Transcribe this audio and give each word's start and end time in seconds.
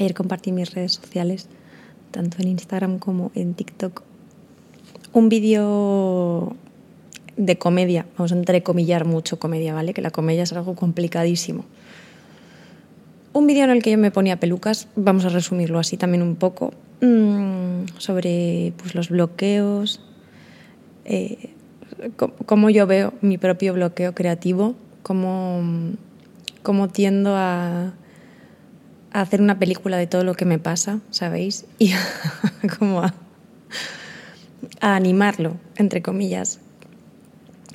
Ayer 0.00 0.14
compartí 0.14 0.50
mis 0.50 0.72
redes 0.72 0.92
sociales, 0.92 1.46
tanto 2.10 2.38
en 2.40 2.48
Instagram 2.48 2.98
como 2.98 3.30
en 3.34 3.52
TikTok, 3.52 4.02
un 5.12 5.28
vídeo 5.28 6.56
de 7.36 7.58
comedia, 7.58 8.06
vamos 8.16 8.32
a 8.32 8.36
entrecomillar 8.36 9.04
mucho 9.04 9.38
comedia, 9.38 9.74
¿vale? 9.74 9.92
Que 9.92 10.00
la 10.00 10.10
comedia 10.10 10.44
es 10.44 10.54
algo 10.54 10.74
complicadísimo. 10.74 11.66
Un 13.34 13.46
vídeo 13.46 13.64
en 13.64 13.70
el 13.70 13.82
que 13.82 13.90
yo 13.90 13.98
me 13.98 14.10
ponía 14.10 14.40
pelucas, 14.40 14.88
vamos 14.96 15.26
a 15.26 15.28
resumirlo 15.28 15.78
así 15.78 15.98
también 15.98 16.22
un 16.22 16.36
poco, 16.36 16.72
mmm, 17.02 17.84
sobre 17.98 18.72
pues, 18.78 18.94
los 18.94 19.10
bloqueos, 19.10 20.00
eh, 21.04 21.50
cómo 22.46 22.70
yo 22.70 22.86
veo 22.86 23.12
mi 23.20 23.36
propio 23.36 23.74
bloqueo 23.74 24.14
creativo, 24.14 24.76
cómo, 25.02 25.60
cómo 26.62 26.88
tiendo 26.88 27.36
a, 27.36 27.92
a, 29.12 29.20
hacer 29.20 29.40
una 29.40 29.58
película 29.58 29.96
de 29.96 30.06
todo 30.06 30.24
lo 30.24 30.34
que 30.34 30.44
me 30.44 30.58
pasa, 30.58 31.00
¿sabéis? 31.10 31.66
Y 31.78 31.92
como 32.78 33.02
a, 33.02 33.14
animarlo, 34.80 35.56
entre 35.76 36.02
comillas, 36.02 36.60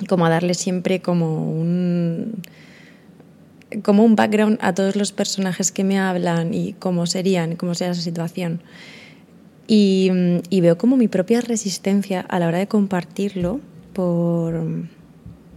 como 0.08 0.26
a 0.26 0.30
darle 0.30 0.54
siempre 0.54 1.00
como 1.00 1.50
un 1.50 2.42
como 3.82 4.04
un 4.04 4.14
background 4.14 4.58
a 4.60 4.74
todos 4.74 4.94
los 4.94 5.10
personajes 5.10 5.72
que 5.72 5.82
me 5.82 5.98
hablan 5.98 6.54
y 6.54 6.74
cómo 6.74 7.06
serían, 7.06 7.56
cómo 7.56 7.74
sería 7.74 7.92
esa 7.92 8.02
situación. 8.02 8.62
Y, 9.66 10.12
y, 10.48 10.60
veo 10.60 10.78
como 10.78 10.96
mi 10.96 11.08
propia 11.08 11.40
resistencia 11.40 12.20
a 12.20 12.38
la 12.38 12.46
hora 12.46 12.58
de 12.58 12.68
compartirlo 12.68 13.60
por, 13.92 14.62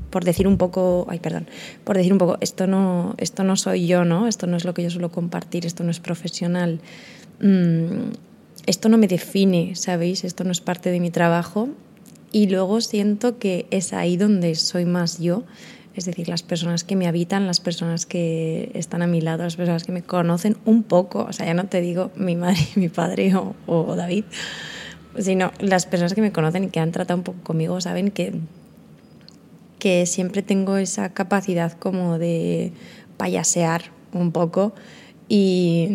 por 0.10 0.24
decir 0.24 0.48
un 0.48 0.58
poco, 0.58 1.06
ay, 1.10 1.20
perdón, 1.20 1.48
por 1.84 1.98
decir 1.98 2.12
un 2.12 2.20
poco, 2.20 2.38
esto 2.42 2.68
no, 2.68 3.16
esto 3.18 3.44
no 3.44 3.56
soy 3.56 3.88
yo, 3.88 4.06
¿no? 4.06 4.28
Esto 4.28 4.48
no 4.48 4.58
es 4.58 4.66
lo 4.66 4.74
que 4.74 4.84
yo 4.84 4.90
suelo 4.90 5.12
compartir, 5.12 5.66
esto 5.66 5.84
no 5.84 5.92
es 5.92 6.00
profesional. 6.00 6.80
Mm, 7.42 8.12
esto 8.66 8.90
no 8.90 8.98
me 8.98 9.08
define, 9.08 9.76
¿sabéis? 9.76 10.24
Esto 10.24 10.44
no 10.44 10.52
es 10.52 10.62
parte 10.62 10.92
de 10.92 11.00
mi 11.00 11.12
trabajo. 11.12 11.70
Y 12.32 12.48
luego 12.48 12.82
siento 12.82 13.40
que 13.40 13.66
es 13.72 13.94
ahí 13.94 14.18
donde 14.18 14.54
soy 14.56 14.86
más 14.86 15.20
yo 15.20 15.44
es 16.00 16.06
decir, 16.06 16.30
las 16.30 16.44
personas 16.44 16.84
que 16.84 16.96
me 16.96 17.08
habitan, 17.08 17.46
las 17.46 17.60
personas 17.60 18.06
que 18.06 18.72
están 18.74 19.02
a 19.02 19.08
mi 19.08 19.20
lado, 19.20 19.44
las 19.44 19.58
personas 19.58 19.84
que 19.84 19.92
me 19.92 20.02
conocen 20.02 20.58
un 20.64 20.84
poco, 20.84 21.26
o 21.28 21.34
sea, 21.34 21.46
ya 21.46 21.54
no 21.54 21.66
te 21.66 21.82
digo 21.82 22.12
mi 22.16 22.36
madre 22.36 22.60
mi 22.76 22.88
padre 22.90 23.36
o, 23.36 23.56
o 23.66 23.96
David, 23.96 24.24
sino 25.18 25.52
las 25.60 25.86
personas 25.86 26.14
que 26.14 26.22
me 26.22 26.32
conocen 26.32 26.64
y 26.66 26.70
que 26.70 26.80
han 26.80 26.92
tratado 26.92 27.18
un 27.18 27.24
poco 27.24 27.40
conmigo 27.44 27.82
saben 27.82 28.12
que, 28.12 28.34
que 29.80 30.06
siempre 30.06 30.42
tengo 30.44 30.78
esa 30.78 31.14
capacidad 31.14 31.74
como 31.74 32.20
de 32.20 32.74
payasear 33.18 33.84
un 34.14 34.32
poco 34.32 34.74
y, 35.28 35.90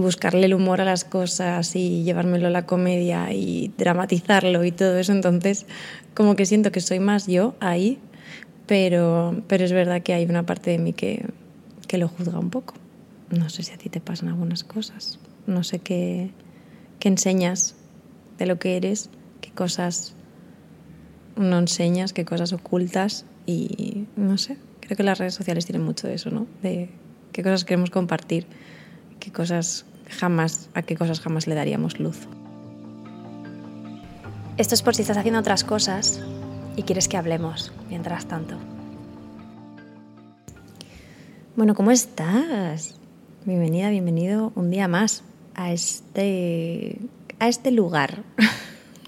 buscarle 0.00 0.46
el 0.46 0.54
humor 0.54 0.80
a 0.80 0.84
las 0.84 1.04
cosas 1.04 1.76
y 1.76 2.02
llevármelo 2.02 2.48
a 2.48 2.50
la 2.50 2.66
comedia 2.66 3.32
y 3.32 3.70
dramatizarlo 3.78 4.64
y 4.64 4.72
todo 4.72 4.98
eso. 4.98 5.12
Entonces, 5.12 5.66
como 6.14 6.34
que 6.34 6.46
siento 6.46 6.72
que 6.72 6.80
soy 6.80 6.98
más 6.98 7.26
yo 7.26 7.54
ahí 7.60 8.00
pero, 8.66 9.42
pero 9.48 9.64
es 9.64 9.72
verdad 9.72 10.02
que 10.02 10.14
hay 10.14 10.24
una 10.24 10.44
parte 10.46 10.70
de 10.70 10.78
mí 10.78 10.92
que, 10.92 11.26
que 11.88 11.98
lo 11.98 12.08
juzga 12.08 12.38
un 12.38 12.50
poco. 12.50 12.74
No 13.30 13.48
sé 13.50 13.62
si 13.62 13.72
a 13.72 13.78
ti 13.78 13.88
te 13.88 14.00
pasan 14.00 14.28
algunas 14.28 14.64
cosas, 14.64 15.18
no 15.46 15.64
sé 15.64 15.78
qué, 15.78 16.30
qué 16.98 17.08
enseñas 17.08 17.74
de 18.38 18.46
lo 18.46 18.58
que 18.58 18.76
eres, 18.76 19.10
qué 19.40 19.50
cosas 19.50 20.14
no 21.36 21.58
enseñas, 21.58 22.12
qué 22.12 22.24
cosas 22.24 22.52
ocultas 22.52 23.24
y 23.46 24.06
no 24.16 24.38
sé, 24.38 24.56
creo 24.80 24.96
que 24.96 25.02
las 25.02 25.18
redes 25.18 25.34
sociales 25.34 25.66
tienen 25.66 25.84
mucho 25.84 26.06
de 26.06 26.14
eso, 26.14 26.30
¿no? 26.30 26.46
De 26.62 26.90
qué 27.32 27.42
cosas 27.42 27.64
queremos 27.64 27.90
compartir, 27.90 28.46
qué 29.20 29.32
cosas 29.32 29.84
jamás, 30.08 30.68
a 30.74 30.82
qué 30.82 30.96
cosas 30.96 31.20
jamás 31.20 31.46
le 31.46 31.54
daríamos 31.54 31.98
luz. 31.98 32.26
Esto 34.58 34.74
es 34.74 34.82
por 34.82 34.94
si 34.94 35.02
estás 35.02 35.16
haciendo 35.16 35.40
otras 35.40 35.64
cosas 35.64 36.20
y 36.76 36.82
quieres 36.82 37.08
que 37.08 37.16
hablemos 37.16 37.72
mientras 37.88 38.26
tanto. 38.26 38.56
Bueno, 41.56 41.74
¿cómo 41.74 41.90
estás? 41.90 42.94
Bienvenida, 43.44 43.90
bienvenido 43.90 44.52
un 44.54 44.70
día 44.70 44.88
más 44.88 45.22
a 45.54 45.72
este, 45.72 46.98
a 47.38 47.48
este 47.48 47.70
lugar. 47.70 48.22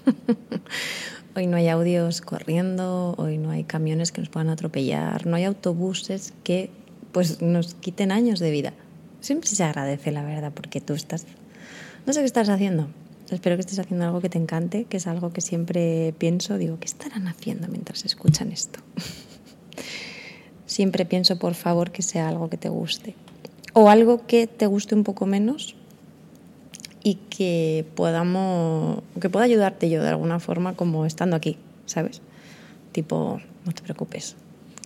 hoy 1.35 1.47
no 1.47 1.57
hay 1.57 1.67
audios 1.67 2.21
corriendo, 2.21 3.15
hoy 3.17 3.37
no 3.37 3.51
hay 3.51 3.63
camiones 3.63 4.11
que 4.11 4.21
nos 4.21 4.29
puedan 4.29 4.49
atropellar, 4.49 5.25
no 5.25 5.35
hay 5.35 5.43
autobuses 5.43 6.33
que 6.43 6.69
pues 7.11 7.41
nos 7.41 7.75
quiten 7.75 8.11
años 8.11 8.39
de 8.39 8.51
vida. 8.51 8.73
Siempre 9.21 9.49
se 9.49 9.63
agradece, 9.63 10.11
la 10.11 10.23
verdad, 10.23 10.51
porque 10.53 10.81
tú 10.81 10.93
estás... 10.93 11.25
No 12.05 12.13
sé 12.13 12.19
qué 12.19 12.25
estás 12.25 12.49
haciendo, 12.49 12.89
Espero 13.29 13.55
que 13.55 13.61
estés 13.61 13.79
haciendo 13.79 14.05
algo 14.05 14.21
que 14.21 14.29
te 14.29 14.37
encante, 14.37 14.85
que 14.85 14.97
es 14.97 15.07
algo 15.07 15.31
que 15.33 15.41
siempre 15.41 16.13
pienso, 16.17 16.57
digo, 16.59 16.77
¿qué 16.79 16.85
estarán 16.85 17.27
haciendo 17.27 17.67
mientras 17.67 18.05
escuchan 18.05 18.51
esto? 18.51 18.79
siempre 20.67 21.05
pienso, 21.05 21.39
por 21.39 21.55
favor, 21.55 21.91
que 21.91 22.03
sea 22.03 22.27
algo 22.27 22.49
que 22.49 22.57
te 22.57 22.69
guste. 22.69 23.15
O 23.73 23.89
algo 23.89 24.27
que 24.27 24.45
te 24.45 24.67
guste 24.67 24.93
un 24.93 25.03
poco 25.03 25.25
menos 25.25 25.75
y 27.05 27.15
que 27.29 27.85
podamos, 27.93 29.03
que 29.21 29.29
pueda 29.29 29.45
ayudarte 29.45 29.91
yo 29.91 30.01
de 30.01 30.09
alguna 30.09 30.39
forma 30.39 30.73
como 30.73 31.05
estando 31.05 31.35
aquí, 31.35 31.55
¿sabes? 31.85 32.19
Tipo, 32.93 33.39
no 33.63 33.71
te 33.73 33.83
preocupes, 33.83 34.35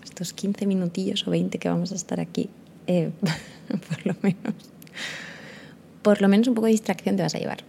estos 0.04 0.34
15 0.34 0.66
minutillos 0.66 1.26
o 1.26 1.32
20 1.32 1.58
que 1.60 1.70
vamos 1.70 1.94
a 1.94 1.96
estar 1.96 2.20
aquí, 2.20 2.50
eh, 2.88 3.12
por 3.90 4.06
lo 4.06 4.16
menos, 4.22 4.54
por 6.02 6.22
lo 6.22 6.28
menos 6.28 6.50
un 6.50 6.56
poco 6.56 6.66
de 6.66 6.74
distracción 6.74 7.16
te 7.16 7.24
vas 7.24 7.36
a 7.36 7.40
llevar 7.40 7.64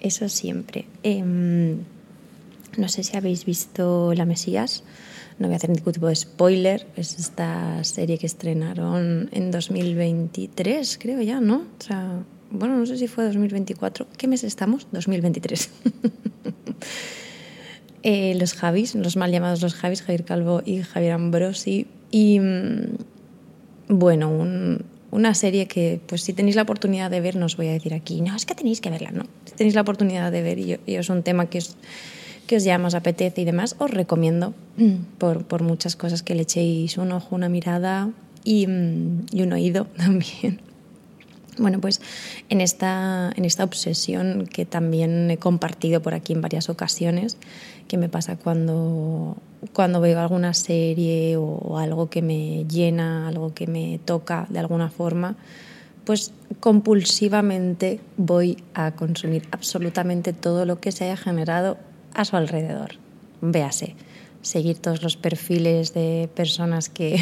eso 0.00 0.30
siempre. 0.30 0.86
Em, 1.02 1.80
no 2.78 2.88
sé 2.88 3.02
si 3.02 3.18
habéis 3.18 3.44
visto 3.44 4.14
La 4.14 4.24
Mesías, 4.24 4.82
no 5.38 5.46
voy 5.46 5.54
a 5.54 5.56
hacer 5.58 5.68
ningún 5.68 5.92
tipo 5.92 6.06
de 6.06 6.16
spoiler, 6.16 6.86
es 6.96 7.18
esta 7.18 7.84
serie 7.84 8.16
que 8.16 8.26
estrenaron 8.26 9.28
en 9.30 9.50
2023, 9.50 10.98
creo 10.98 11.20
ya, 11.20 11.38
¿no? 11.42 11.56
O 11.56 11.82
sea, 11.82 12.24
bueno, 12.50 12.76
no 12.76 12.86
sé 12.86 12.96
si 12.96 13.06
fue 13.06 13.24
2024. 13.24 14.06
¿Qué 14.16 14.26
mes 14.26 14.44
estamos? 14.44 14.86
2023. 14.92 15.70
eh, 18.02 18.34
los 18.38 18.54
Javis, 18.54 18.94
los 18.94 19.16
mal 19.16 19.30
llamados 19.30 19.62
los 19.62 19.74
Javis, 19.74 20.02
Javier 20.02 20.24
Calvo 20.24 20.62
y 20.64 20.82
Javier 20.82 21.12
Ambrosi. 21.12 21.86
Y 22.10 22.40
mm, 22.40 22.96
bueno, 23.88 24.30
un, 24.30 24.84
una 25.10 25.34
serie 25.34 25.66
que, 25.66 26.00
pues 26.06 26.22
si 26.22 26.32
tenéis 26.32 26.56
la 26.56 26.62
oportunidad 26.62 27.10
de 27.10 27.20
ver, 27.20 27.36
no 27.36 27.46
os 27.46 27.56
voy 27.56 27.68
a 27.68 27.72
decir 27.72 27.94
aquí, 27.94 28.20
no, 28.20 28.34
es 28.34 28.46
que 28.46 28.54
tenéis 28.54 28.80
que 28.80 28.90
verla, 28.90 29.10
no. 29.10 29.24
Si 29.44 29.54
tenéis 29.54 29.74
la 29.74 29.82
oportunidad 29.82 30.32
de 30.32 30.42
ver 30.42 30.58
y, 30.58 30.78
es 30.86 31.08
un 31.08 31.22
tema 31.22 31.46
que 31.46 31.58
os, 31.58 31.76
que 32.46 32.56
os 32.56 32.64
llama, 32.64 32.88
apetece 32.92 33.42
y 33.42 33.44
demás, 33.44 33.76
os 33.78 33.90
recomiendo 33.90 34.54
por, 35.18 35.44
por 35.44 35.62
muchas 35.62 35.96
cosas 35.96 36.22
que 36.22 36.34
le 36.34 36.42
echéis 36.42 36.98
un 36.98 37.12
ojo, 37.12 37.34
una 37.34 37.48
mirada 37.48 38.10
y, 38.44 38.66
mm, 38.66 39.26
y 39.32 39.42
un 39.42 39.52
oído 39.52 39.84
también. 39.96 40.69
Bueno, 41.58 41.80
pues 41.80 42.00
en 42.48 42.60
esta, 42.60 43.32
en 43.36 43.44
esta 43.44 43.64
obsesión 43.64 44.46
que 44.46 44.64
también 44.64 45.30
he 45.30 45.38
compartido 45.38 46.00
por 46.00 46.14
aquí 46.14 46.32
en 46.32 46.40
varias 46.40 46.68
ocasiones, 46.68 47.36
que 47.88 47.98
me 47.98 48.08
pasa 48.08 48.36
cuando, 48.36 49.36
cuando 49.72 50.00
veo 50.00 50.20
alguna 50.20 50.54
serie 50.54 51.36
o 51.36 51.78
algo 51.78 52.08
que 52.08 52.22
me 52.22 52.64
llena, 52.66 53.28
algo 53.28 53.52
que 53.52 53.66
me 53.66 53.98
toca 54.04 54.46
de 54.48 54.60
alguna 54.60 54.90
forma, 54.90 55.36
pues 56.04 56.32
compulsivamente 56.60 58.00
voy 58.16 58.62
a 58.74 58.92
consumir 58.92 59.46
absolutamente 59.50 60.32
todo 60.32 60.64
lo 60.64 60.80
que 60.80 60.92
se 60.92 61.04
haya 61.04 61.16
generado 61.16 61.78
a 62.14 62.24
su 62.24 62.36
alrededor. 62.36 62.96
Véase, 63.40 63.94
seguir 64.42 64.78
todos 64.78 65.02
los 65.02 65.16
perfiles 65.16 65.94
de 65.94 66.28
personas 66.34 66.88
que... 66.88 67.20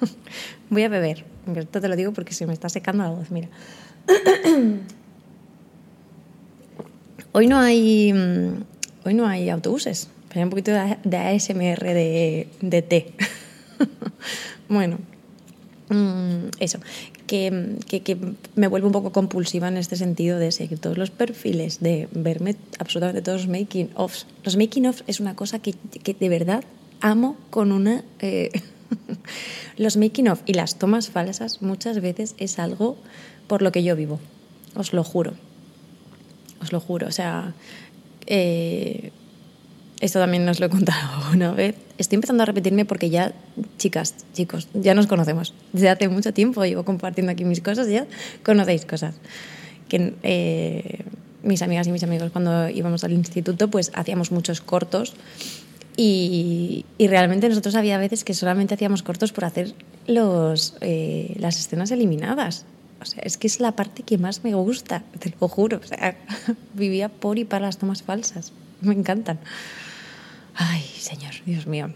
voy 0.70 0.82
a 0.82 0.88
beber, 0.88 1.24
esto 1.54 1.80
te 1.80 1.88
lo 1.88 1.96
digo 1.96 2.12
porque 2.12 2.34
se 2.34 2.46
me 2.46 2.52
está 2.52 2.68
secando 2.68 3.04
la 3.04 3.10
voz, 3.10 3.30
mira. 3.30 3.48
Hoy 7.32 7.46
no 7.46 7.58
hay, 7.58 8.12
mm, 8.12 8.64
hoy 9.04 9.14
no 9.14 9.26
hay 9.26 9.50
autobuses, 9.50 10.08
hay 10.34 10.42
un 10.42 10.50
poquito 10.50 10.72
de 10.72 11.16
ASMR 11.16 11.84
de, 11.84 12.48
de 12.60 12.82
té. 12.82 13.12
bueno, 14.68 14.98
mm, 15.90 16.48
eso, 16.58 16.80
que, 17.26 17.76
que, 17.86 18.02
que, 18.02 18.16
me 18.56 18.66
vuelve 18.66 18.86
un 18.86 18.92
poco 18.92 19.12
compulsiva 19.12 19.68
en 19.68 19.76
este 19.76 19.94
sentido 19.96 20.38
de 20.38 20.50
seguir 20.50 20.78
todos 20.78 20.98
los 20.98 21.10
perfiles, 21.10 21.80
de 21.80 22.08
verme 22.12 22.56
absolutamente 22.78 23.22
todos 23.22 23.46
los 23.46 23.48
making 23.48 23.90
offs. 23.94 24.26
Los 24.42 24.56
making 24.56 24.86
offs 24.86 25.04
es 25.06 25.20
una 25.20 25.36
cosa 25.36 25.60
que, 25.60 25.74
que 26.02 26.14
de 26.14 26.28
verdad 26.28 26.64
amo 27.00 27.36
con 27.50 27.72
una... 27.72 28.04
Eh, 28.18 28.50
los 29.76 29.96
making 29.96 30.28
of 30.28 30.42
y 30.46 30.54
las 30.54 30.78
tomas 30.78 31.08
falsas 31.08 31.62
muchas 31.62 32.00
veces 32.00 32.34
es 32.38 32.58
algo 32.58 32.96
por 33.46 33.62
lo 33.62 33.72
que 33.72 33.82
yo 33.82 33.96
vivo, 33.96 34.20
os 34.74 34.92
lo 34.92 35.04
juro, 35.04 35.34
os 36.60 36.72
lo 36.72 36.80
juro. 36.80 37.06
O 37.06 37.12
sea, 37.12 37.54
eh, 38.26 39.10
esto 40.00 40.18
también 40.18 40.48
os 40.48 40.60
lo 40.60 40.66
he 40.66 40.70
contado 40.70 41.30
una 41.32 41.52
vez. 41.52 41.76
Estoy 41.98 42.16
empezando 42.16 42.42
a 42.42 42.46
repetirme 42.46 42.84
porque 42.84 43.10
ya, 43.10 43.32
chicas, 43.78 44.14
chicos, 44.32 44.68
ya 44.74 44.94
nos 44.94 45.06
conocemos. 45.06 45.54
Desde 45.72 45.88
hace 45.88 46.08
mucho 46.08 46.32
tiempo 46.32 46.64
llevo 46.64 46.84
compartiendo 46.84 47.32
aquí 47.32 47.44
mis 47.44 47.60
cosas 47.60 47.88
ya 47.88 48.06
conocéis 48.44 48.84
cosas. 48.84 49.14
que 49.88 50.14
eh, 50.22 51.04
mis 51.42 51.62
amigas 51.62 51.86
y 51.86 51.92
mis 51.92 52.02
amigos 52.02 52.30
cuando 52.30 52.68
íbamos 52.68 53.04
al 53.04 53.12
instituto 53.12 53.68
pues 53.68 53.90
hacíamos 53.94 54.32
muchos 54.32 54.60
cortos 54.60 55.14
y, 56.00 56.84
y, 56.96 57.08
realmente 57.08 57.48
nosotros 57.48 57.74
había 57.74 57.98
veces 57.98 58.22
que 58.22 58.32
solamente 58.32 58.74
hacíamos 58.74 59.02
cortos 59.02 59.32
por 59.32 59.44
hacer 59.44 59.74
los, 60.06 60.76
eh, 60.80 61.34
las 61.40 61.58
escenas 61.58 61.90
eliminadas. 61.90 62.66
O 63.00 63.04
sea, 63.04 63.20
es 63.24 63.36
que 63.36 63.48
es 63.48 63.58
la 63.58 63.72
parte 63.72 64.04
que 64.04 64.16
más 64.16 64.44
me 64.44 64.54
gusta, 64.54 65.02
te 65.18 65.34
lo 65.40 65.48
juro. 65.48 65.80
O 65.82 65.86
sea, 65.86 66.16
vivía 66.74 67.08
por 67.08 67.36
y 67.36 67.44
para 67.44 67.66
las 67.66 67.78
tomas 67.78 68.04
falsas. 68.04 68.52
Me 68.80 68.94
encantan. 68.94 69.40
Ay, 70.54 70.82
señor, 70.82 71.32
Dios 71.44 71.66
mío. 71.66 71.90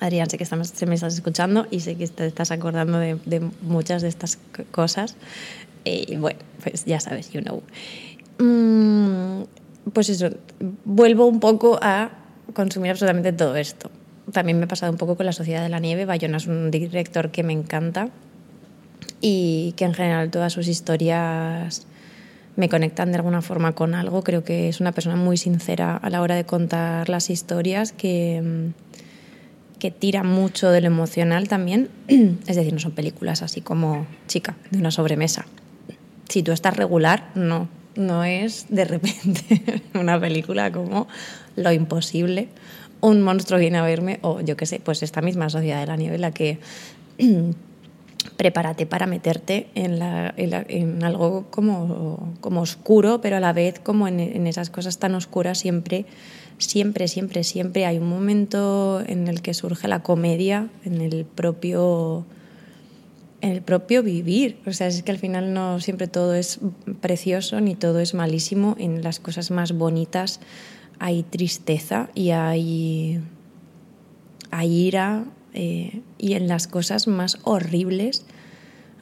Adrián, 0.00 0.28
sé 0.28 0.36
que 0.36 0.44
estamos, 0.44 0.68
se 0.68 0.84
me 0.84 0.94
estás 0.94 1.14
escuchando 1.14 1.66
y 1.70 1.80
sé 1.80 1.96
que 1.96 2.08
te 2.08 2.26
estás 2.26 2.50
acordando 2.50 2.98
de, 2.98 3.18
de 3.24 3.40
muchas 3.62 4.02
de 4.02 4.08
estas 4.08 4.38
cosas. 4.70 5.16
Y 5.82 6.16
bueno, 6.16 6.40
pues 6.62 6.84
ya 6.84 7.00
sabes, 7.00 7.30
you 7.30 7.40
know. 7.40 7.62
Mm, 8.38 9.44
pues 9.94 10.10
eso, 10.10 10.28
vuelvo 10.84 11.24
un 11.24 11.40
poco 11.40 11.78
a 11.80 12.10
consumir 12.54 12.90
absolutamente 12.90 13.32
todo 13.32 13.56
esto. 13.56 13.90
También 14.32 14.58
me 14.58 14.64
ha 14.64 14.68
pasado 14.68 14.92
un 14.92 14.98
poco 14.98 15.16
con 15.16 15.26
La 15.26 15.32
Sociedad 15.32 15.62
de 15.62 15.68
la 15.68 15.80
Nieve. 15.80 16.04
Bayona 16.04 16.36
es 16.36 16.46
un 16.46 16.70
director 16.70 17.30
que 17.30 17.42
me 17.42 17.52
encanta 17.52 18.10
y 19.20 19.72
que 19.76 19.84
en 19.84 19.94
general 19.94 20.30
todas 20.30 20.52
sus 20.52 20.68
historias 20.68 21.86
me 22.56 22.68
conectan 22.68 23.10
de 23.12 23.16
alguna 23.16 23.40
forma 23.40 23.72
con 23.72 23.94
algo. 23.94 24.22
Creo 24.22 24.44
que 24.44 24.68
es 24.68 24.80
una 24.80 24.92
persona 24.92 25.16
muy 25.16 25.36
sincera 25.36 25.96
a 25.96 26.10
la 26.10 26.20
hora 26.20 26.34
de 26.34 26.44
contar 26.44 27.08
las 27.08 27.30
historias, 27.30 27.92
que, 27.92 28.72
que 29.78 29.90
tira 29.90 30.24
mucho 30.24 30.70
de 30.70 30.80
lo 30.80 30.88
emocional 30.88 31.48
también. 31.48 31.88
Es 32.08 32.56
decir, 32.56 32.72
no 32.72 32.80
son 32.80 32.92
películas 32.92 33.42
así 33.42 33.60
como 33.60 34.06
chica, 34.26 34.56
de 34.70 34.78
una 34.78 34.90
sobremesa. 34.90 35.46
Si 36.28 36.42
tú 36.42 36.52
estás 36.52 36.76
regular, 36.76 37.30
no, 37.34 37.68
no 37.98 38.24
es 38.24 38.66
de 38.68 38.84
repente 38.84 39.62
una 39.94 40.18
película 40.18 40.72
como 40.72 41.08
Lo 41.56 41.72
Imposible, 41.72 42.48
un 43.00 43.22
monstruo 43.22 43.60
viene 43.60 43.78
a 43.78 43.82
verme, 43.82 44.18
o 44.22 44.40
yo 44.40 44.56
qué 44.56 44.66
sé, 44.66 44.80
pues 44.80 45.02
esta 45.02 45.20
misma 45.20 45.50
Sociedad 45.50 45.80
de 45.80 45.86
la 45.86 45.96
Nieve, 45.96 46.18
la 46.18 46.30
que 46.30 46.58
prepárate 48.36 48.86
para 48.86 49.06
meterte 49.06 49.68
en, 49.74 50.00
en, 50.36 51.04
algo 51.04 51.46
como, 51.50 52.34
como, 52.40 52.60
oscuro, 52.60 53.20
pero 53.20 53.36
a 53.36 53.40
la 53.40 53.52
vez 53.52 53.78
como 53.80 54.08
en, 54.08 54.20
en, 54.20 54.46
esas 54.46 54.70
cosas 54.70 54.98
tan 54.98 55.14
oscuras 55.14 55.58
siempre, 55.58 56.06
siempre, 56.58 57.08
siempre, 57.08 57.44
siempre 57.44 57.86
hay 57.86 57.98
un 57.98 58.08
momento 58.08 59.02
en 59.06 59.28
el 59.28 59.42
que 59.42 59.54
surge 59.54 59.88
la 59.88 60.02
comedia, 60.02 60.68
en 60.84 61.00
el 61.00 61.24
propio 61.24 62.26
el 63.40 63.62
propio 63.62 64.02
vivir. 64.02 64.58
O 64.66 64.72
sea, 64.72 64.86
es 64.88 65.02
que 65.02 65.10
al 65.10 65.18
final 65.18 65.52
no 65.52 65.80
siempre 65.80 66.08
todo 66.08 66.34
es 66.34 66.60
precioso 67.00 67.60
ni 67.60 67.74
todo 67.74 68.00
es 68.00 68.14
malísimo. 68.14 68.76
En 68.78 69.02
las 69.02 69.20
cosas 69.20 69.50
más 69.50 69.72
bonitas 69.72 70.40
hay 70.98 71.22
tristeza 71.22 72.10
y 72.14 72.30
hay, 72.30 73.20
hay 74.50 74.72
ira. 74.72 75.24
Eh, 75.54 76.02
y 76.18 76.34
en 76.34 76.46
las 76.46 76.68
cosas 76.68 77.08
más 77.08 77.38
horribles, 77.42 78.26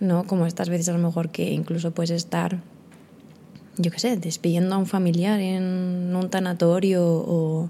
¿no? 0.01 0.27
Como 0.27 0.47
estas 0.47 0.69
veces 0.69 0.89
a 0.89 0.93
lo 0.93 0.99
mejor 0.99 1.31
que 1.31 1.53
incluso 1.53 1.91
puedes 1.91 2.13
estar, 2.13 2.63
yo 3.77 3.91
qué 3.91 3.99
sé, 3.99 4.17
despidiendo 4.17 4.75
a 4.75 4.79
un 4.79 4.87
familiar 4.87 5.41
en 5.41 6.15
un 6.15 6.31
tanatorio 6.31 7.05
o, 7.05 7.69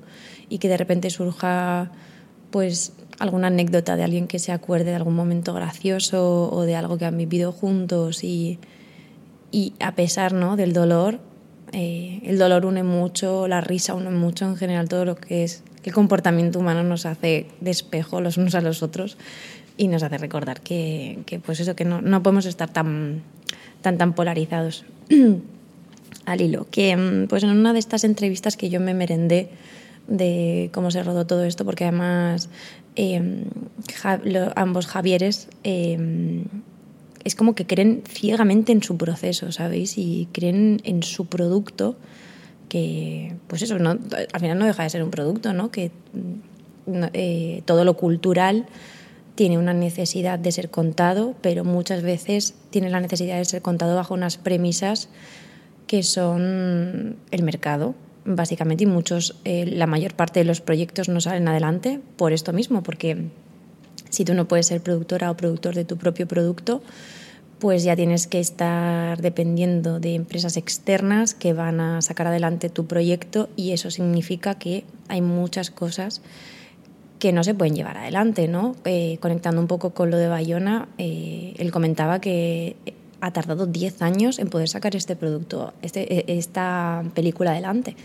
y 0.48 0.58
que 0.58 0.68
de 0.68 0.76
repente 0.76 1.10
surja 1.10 1.90
pues 2.50 2.92
alguna 3.18 3.48
anécdota 3.48 3.96
de 3.96 4.04
alguien 4.04 4.26
que 4.26 4.38
se 4.38 4.52
acuerde 4.52 4.90
de 4.90 4.96
algún 4.96 5.14
momento 5.14 5.54
gracioso 5.54 6.50
o 6.50 6.62
de 6.62 6.76
algo 6.76 6.98
que 6.98 7.04
han 7.04 7.16
vivido 7.16 7.52
juntos 7.52 8.24
y, 8.24 8.58
y 9.50 9.72
a 9.80 9.94
pesar 9.94 10.32
¿no? 10.32 10.56
del 10.56 10.72
dolor, 10.72 11.20
eh, 11.72 12.20
el 12.24 12.38
dolor 12.38 12.66
une 12.66 12.82
mucho, 12.82 13.48
la 13.48 13.60
risa 13.60 13.94
une 13.94 14.10
mucho 14.10 14.44
en 14.46 14.56
general, 14.56 14.88
todo 14.88 15.04
lo 15.04 15.16
que 15.16 15.44
es 15.44 15.62
el 15.84 15.92
comportamiento 15.92 16.58
humano 16.58 16.82
nos 16.82 17.06
hace 17.06 17.46
despejo 17.60 18.20
los 18.20 18.36
unos 18.36 18.56
a 18.56 18.60
los 18.60 18.82
otros 18.82 19.16
y 19.76 19.88
nos 19.88 20.02
hace 20.02 20.18
recordar 20.18 20.60
que, 20.60 21.20
que 21.26 21.38
pues 21.38 21.60
eso, 21.60 21.76
que 21.76 21.84
no, 21.84 22.02
no, 22.02 22.22
podemos 22.22 22.46
estar 22.46 22.72
tan, 22.72 23.22
tan, 23.82 23.96
tan 23.96 24.12
polarizados. 24.14 24.84
Al 26.24 26.40
hilo, 26.40 26.66
que 26.70 26.96
mm, 26.96 27.28
pues 27.28 27.44
en 27.44 27.50
una 27.50 27.72
de 27.72 27.78
estas 27.78 28.02
entrevistas 28.02 28.56
que 28.56 28.68
yo 28.68 28.80
me 28.80 28.94
merendé 28.94 29.48
de 30.08 30.70
cómo 30.72 30.90
se 30.90 31.02
rodó 31.02 31.26
todo 31.26 31.44
esto, 31.44 31.64
porque 31.64 31.84
además 31.84 32.48
eh, 32.96 33.44
ambos 34.54 34.86
Javieres 34.86 35.48
eh, 35.64 36.44
es 37.24 37.34
como 37.34 37.54
que 37.54 37.66
creen 37.66 38.02
ciegamente 38.08 38.70
en 38.70 38.82
su 38.82 38.96
proceso, 38.96 39.50
¿sabéis? 39.50 39.98
Y 39.98 40.28
creen 40.32 40.80
en 40.84 41.02
su 41.02 41.26
producto, 41.26 41.96
que, 42.68 43.34
pues 43.48 43.62
eso, 43.62 43.78
no, 43.80 43.90
al 43.90 44.40
final 44.40 44.58
no 44.58 44.64
deja 44.64 44.84
de 44.84 44.90
ser 44.90 45.02
un 45.02 45.10
producto, 45.10 45.52
¿no? 45.52 45.72
Que 45.72 45.90
eh, 47.12 47.62
todo 47.64 47.84
lo 47.84 47.96
cultural 47.96 48.66
tiene 49.34 49.58
una 49.58 49.74
necesidad 49.74 50.38
de 50.38 50.52
ser 50.52 50.70
contado, 50.70 51.34
pero 51.40 51.64
muchas 51.64 52.02
veces 52.02 52.54
tiene 52.70 52.90
la 52.90 53.00
necesidad 53.00 53.38
de 53.38 53.44
ser 53.44 53.60
contado 53.60 53.96
bajo 53.96 54.14
unas 54.14 54.36
premisas 54.36 55.08
que 55.88 56.04
son 56.04 57.16
el 57.32 57.42
mercado, 57.42 57.96
básicamente, 58.26 58.84
y 58.84 58.86
muchos, 58.86 59.36
eh, 59.44 59.64
la 59.66 59.86
mayor 59.86 60.14
parte 60.14 60.40
de 60.40 60.44
los 60.44 60.60
proyectos 60.60 61.08
no 61.08 61.20
salen 61.20 61.48
adelante 61.48 62.00
por 62.16 62.32
esto 62.32 62.52
mismo, 62.52 62.82
porque 62.82 63.28
si 64.10 64.24
tú 64.24 64.34
no 64.34 64.46
puedes 64.46 64.66
ser 64.66 64.82
productora 64.82 65.30
o 65.30 65.36
productor 65.36 65.74
de 65.74 65.84
tu 65.84 65.96
propio 65.96 66.26
producto, 66.26 66.82
pues 67.58 67.84
ya 67.84 67.96
tienes 67.96 68.26
que 68.26 68.38
estar 68.38 69.22
dependiendo 69.22 69.98
de 69.98 70.14
empresas 70.14 70.56
externas 70.56 71.34
que 71.34 71.54
van 71.54 71.80
a 71.80 72.02
sacar 72.02 72.26
adelante 72.26 72.68
tu 72.68 72.86
proyecto 72.86 73.48
y 73.56 73.72
eso 73.72 73.90
significa 73.90 74.56
que 74.56 74.84
hay 75.08 75.22
muchas 75.22 75.70
cosas 75.70 76.20
que 77.18 77.32
no 77.32 77.42
se 77.44 77.54
pueden 77.54 77.74
llevar 77.74 77.96
adelante, 77.96 78.46
¿no? 78.46 78.76
Eh, 78.84 79.16
conectando 79.20 79.60
un 79.60 79.68
poco 79.68 79.94
con 79.94 80.10
lo 80.10 80.18
de 80.18 80.28
Bayona, 80.28 80.88
eh, 80.98 81.54
él 81.56 81.72
comentaba 81.72 82.20
que 82.20 82.76
ha 83.20 83.32
tardado 83.32 83.66
10 83.66 84.02
años 84.02 84.38
en 84.38 84.48
poder 84.48 84.68
sacar 84.68 84.94
este 84.96 85.16
producto, 85.16 85.72
este, 85.82 86.32
e, 86.32 86.38
esta 86.38 87.04
película 87.14 87.52
adelante. 87.52 87.96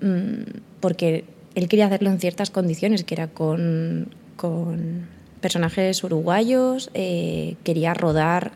Mm, 0.00 0.60
porque 0.80 1.24
él 1.54 1.68
quería 1.68 1.86
hacerlo 1.86 2.10
en 2.10 2.20
ciertas 2.20 2.50
condiciones, 2.50 3.04
que 3.04 3.14
era 3.14 3.28
con, 3.28 4.14
con 4.36 5.08
personajes 5.40 6.02
uruguayos, 6.04 6.90
eh, 6.94 7.56
quería 7.64 7.94
rodar 7.94 8.52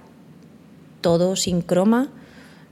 todo 1.00 1.36
sin 1.36 1.62
croma, 1.62 2.08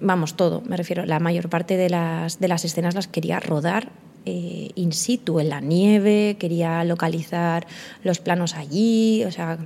vamos, 0.01 0.37
todo, 0.37 0.61
me 0.63 0.77
refiero, 0.77 1.07
la 1.07 1.19
mayor 1.19 1.49
parte 1.49 1.77
de 1.77 1.89
las, 1.89 2.39
de 2.39 2.49
las 2.49 2.65
escenas 2.65 2.95
las 2.95 3.09
quería 3.09 3.41
rodar 3.41 3.91
eh, 4.27 4.71
in 4.75 4.93
situ, 4.93 5.41
en 5.41 5.49
la 5.49 5.61
nieve, 5.61 6.37
quería 6.39 6.85
localizar 6.85 7.67
los 8.03 8.19
planos 8.19 8.55
allí, 8.55 9.25
o 9.25 9.33
sea, 9.33 9.59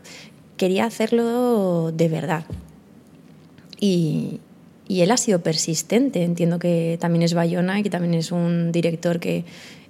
quería 0.57 0.85
hacerlo 0.85 1.91
de 1.91 2.09
verdad. 2.09 2.45
Y, 3.83 4.39
él 4.89 5.11
ha 5.11 5.17
sido 5.17 5.41
persistente. 5.41 6.23
Entiendo 6.23 6.59
que 6.59 6.97
también 7.01 7.23
es 7.23 7.35
Bayona 7.35 7.81
y 7.81 7.83
que 7.83 7.91
también 7.91 8.15
es 8.15 8.31
un 8.31 8.71
director 8.71 9.19
que 9.19 9.45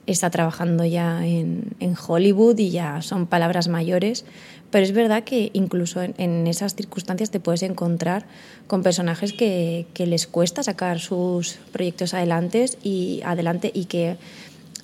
está 0.07 0.31
trabajando 0.31 0.85
ya 0.85 1.27
en, 1.27 1.75
Hollywood 2.07 2.59
y 2.59 2.71
ya 2.71 3.03
son 3.03 3.27
palabras 3.27 3.69
mayores. 3.69 4.25
Pero 4.71 4.85
es 4.85 4.93
verdad 4.93 5.25
que 5.25 5.51
incluso 5.53 6.01
en, 6.03 6.47
esas 6.47 6.75
circunstancias 6.75 7.31
te 7.31 7.41
puedes 7.41 7.63
encontrar 7.63 8.25
con 8.67 8.83
personajes 8.83 9.35
que, 9.35 9.87
les 9.99 10.27
cuesta 10.27 10.63
sacar 10.63 10.99
sus 10.99 11.59
proyectos 11.73 12.15
adelante 12.15 12.65
y, 12.83 13.21
adelante 13.25 13.71
y 13.75 13.85
que 13.85 14.17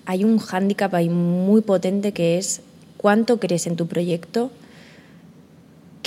hay 0.04 0.24
un 0.24 0.38
hándicap 0.38 0.94
ahí 0.94 1.08
muy 1.08 1.62
potente 1.62 2.12
que 2.12 2.36
es 2.36 2.60
cuánto 2.98 3.40
crees 3.40 3.66
en 3.66 3.76
tu 3.76 3.86
proyecto 3.86 4.50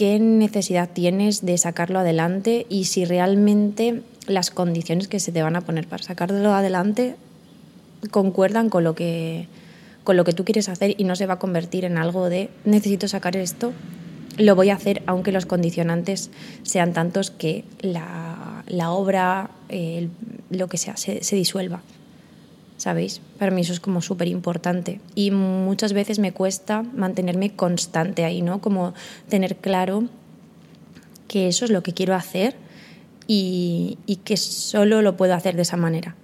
qué 0.02 0.18
necesidad 0.18 0.90
tienes 0.92 1.46
de 1.46 1.60
sacarlo 1.60 2.00
adelante 2.00 2.66
y 2.70 2.86
si 2.86 3.06
realmente 3.06 4.02
las 4.26 4.50
condiciones 4.50 5.08
que 5.08 5.20
se 5.20 5.32
te 5.32 5.44
van 5.44 5.56
a 5.56 5.62
poner 5.62 5.88
para 5.88 6.02
sacarlo 6.02 6.56
adelante 6.56 7.18
concuerdan 8.10 8.72
con 8.72 8.84
lo 8.84 8.96
que 8.96 9.46
con 10.04 10.18
lo 10.18 10.24
que 10.24 10.34
tú 10.34 10.44
quieres 10.44 10.70
hacer 10.70 10.96
y 10.98 11.04
no 11.04 11.16
se 11.16 11.28
va 11.28 11.36
a 11.36 11.38
convertir 11.38 11.86
en 11.86 12.00
algo 12.00 12.30
de 12.30 12.50
necesito 12.66 13.08
sacar 13.08 13.38
esto, 13.38 13.74
lo 14.40 14.56
voy 14.56 14.72
a 14.72 14.74
hacer 14.74 15.04
aunque 15.06 15.32
los 15.32 15.46
condicionantes 15.46 16.32
sean 16.64 16.94
tantos 16.94 17.30
que 17.30 17.64
la, 17.82 18.64
la 18.66 18.90
obra, 18.90 19.52
lo 20.50 20.68
que 20.68 20.80
sea, 20.80 20.98
se, 20.98 21.24
se 21.24 21.36
disuelva. 21.36 21.84
¿Sabéis? 22.82 23.22
Para 23.38 23.52
mí 23.52 23.62
eso 23.62 23.74
es 23.74 23.80
como 23.80 24.02
súper 24.02 24.28
importante 24.28 25.00
y 25.14 25.30
muchas 25.30 25.94
veces 25.94 26.18
me 26.18 26.32
cuesta 26.32 26.82
mantenerme 26.82 27.52
constante 27.52 28.26
ahí, 28.26 28.42
¿no? 28.42 28.60
Como 28.60 28.96
tener 29.30 29.58
claro 29.58 30.06
que 31.28 31.48
eso 31.48 31.64
es 31.64 31.70
lo 31.70 31.84
que 31.84 31.94
quiero 31.94 32.16
hacer 32.16 32.56
y, 33.28 34.00
que 34.26 34.36
solo 34.36 35.04
lo 35.04 35.16
puedo 35.16 35.36
hacer 35.36 35.56
de 35.56 35.62
esa 35.62 35.78
manera, 35.78 36.16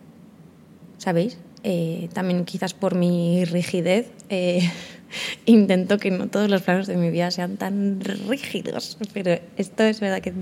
¿sabéis? 0.98 1.38
Eh, 1.64 2.10
también 2.14 2.44
quizás 2.44 2.74
por 2.74 2.96
mi 2.96 3.46
rigidez 3.46 4.08
eh, 4.30 4.68
intento 5.46 5.98
que 5.98 6.12
no 6.12 6.28
todos 6.28 6.50
los 6.50 6.62
planos 6.62 6.88
de 6.88 6.98
mi 6.98 7.10
vida 7.10 7.32
sean 7.32 7.58
tan 7.58 8.00
rígidos, 8.02 8.98
pero 9.14 9.40
esto 9.58 9.84
es 9.84 10.00
verdad 10.00 10.22
que, 10.22 10.34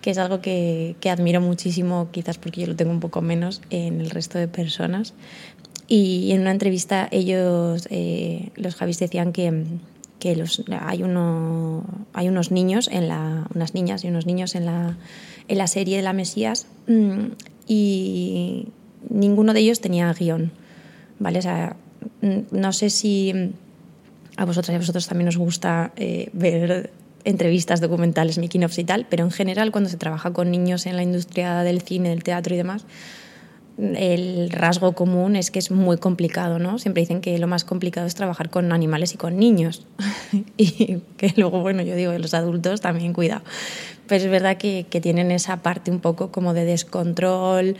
que 0.00 0.10
es 0.10 0.18
algo 0.18 0.40
que, 0.40 0.96
que, 1.00 1.10
admiro 1.10 1.40
muchísimo, 1.40 2.08
quizás 2.10 2.38
porque 2.38 2.62
yo 2.62 2.66
lo 2.66 2.76
tengo 2.76 2.90
un 2.90 3.00
poco 3.00 3.22
menos 3.22 3.60
en 3.70 4.00
el 4.00 4.10
resto 4.10 4.38
de 4.38 4.48
personas. 4.48 5.14
Y 5.86 6.32
en 6.32 6.42
una 6.42 6.50
entrevista 6.50 7.08
ellos, 7.10 7.88
eh, 7.90 8.50
los 8.56 8.74
Javis 8.76 8.98
decían 8.98 9.32
que, 9.32 9.64
que 10.18 10.36
los, 10.36 10.62
hay, 10.80 11.02
uno, 11.02 11.84
hay 12.12 12.28
unos 12.28 12.50
niños, 12.50 12.88
en 12.92 13.08
la, 13.08 13.46
unas 13.54 13.72
niñas 13.74 14.04
y 14.04 14.08
unos 14.08 14.26
niños 14.26 14.54
en 14.54 14.66
la, 14.66 14.98
en 15.48 15.58
la 15.58 15.66
serie 15.66 15.96
de 15.96 16.02
la 16.02 16.12
Mesías 16.12 16.66
mm, 16.88 17.24
y 17.66 18.68
ninguno 19.08 19.54
de 19.54 19.60
ellos 19.60 19.80
tenía 19.80 20.12
guion. 20.12 20.52
¿vale? 21.18 21.38
O 21.38 21.42
sea, 21.42 21.76
mm, 22.22 22.38
no 22.50 22.72
sé 22.72 22.90
si 22.90 23.52
a 24.38 24.44
vosotras 24.44 24.72
y 24.72 24.76
a 24.76 24.78
vosotros 24.78 25.08
también 25.08 25.28
os 25.28 25.36
gusta 25.36 25.92
eh, 25.96 26.30
ver 26.32 26.90
entrevistas, 27.24 27.80
documentales, 27.80 28.38
making 28.38 28.64
ofs 28.64 28.78
y 28.78 28.84
tal, 28.84 29.04
pero 29.10 29.24
en 29.24 29.32
general 29.32 29.72
cuando 29.72 29.90
se 29.90 29.96
trabaja 29.96 30.32
con 30.32 30.50
niños 30.50 30.86
en 30.86 30.94
la 30.94 31.02
industria 31.02 31.58
del 31.64 31.82
cine, 31.82 32.10
del 32.10 32.22
teatro 32.22 32.54
y 32.54 32.56
demás, 32.56 32.86
el 33.78 34.50
rasgo 34.50 34.92
común 34.92 35.34
es 35.34 35.50
que 35.50 35.58
es 35.58 35.72
muy 35.72 35.98
complicado, 35.98 36.60
¿no? 36.60 36.78
Siempre 36.78 37.00
dicen 37.00 37.20
que 37.20 37.36
lo 37.38 37.48
más 37.48 37.64
complicado 37.64 38.06
es 38.06 38.14
trabajar 38.14 38.48
con 38.48 38.72
animales 38.72 39.12
y 39.14 39.16
con 39.16 39.36
niños. 39.36 39.86
y 40.56 40.98
que 41.16 41.32
luego, 41.36 41.60
bueno, 41.60 41.82
yo 41.82 41.96
digo, 41.96 42.12
los 42.12 42.34
adultos 42.34 42.80
también 42.80 43.12
cuidado. 43.12 43.42
Pero 44.06 44.24
es 44.24 44.30
verdad 44.30 44.56
que 44.56 44.84
tienen 45.02 45.32
esa 45.32 45.62
parte 45.62 45.90
un 45.90 46.00
poco 46.00 46.30
como 46.30 46.54
de 46.54 46.64
descontrol, 46.64 47.76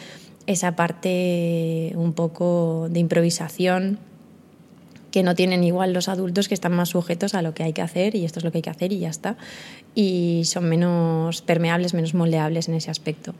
esa 0.46 0.74
parte 0.74 1.92
un 1.94 2.12
poco 2.12 2.88
de 2.90 3.00
improvisación 3.00 3.98
que 5.10 5.22
no 5.22 5.34
tienen 5.34 5.64
igual 5.64 5.92
los 5.92 6.08
adultos 6.08 6.48
que 6.48 6.54
están 6.54 6.72
más 6.72 6.90
sujetos 6.90 7.34
a 7.34 7.42
lo 7.42 7.54
que 7.54 7.62
hay 7.62 7.72
que 7.72 7.82
hacer 7.82 8.14
y 8.14 8.24
esto 8.24 8.40
es 8.40 8.44
lo 8.44 8.52
que 8.52 8.58
hay 8.58 8.62
que 8.62 8.70
hacer 8.70 8.92
y 8.92 8.98
ya 8.98 9.08
está. 9.08 9.36
Y 9.94 10.42
son 10.44 10.68
menos 10.68 11.42
permeables, 11.42 11.94
menos 11.94 12.14
moldeables 12.14 12.68
en 12.68 12.74
ese 12.74 12.90
aspecto. 12.90 13.34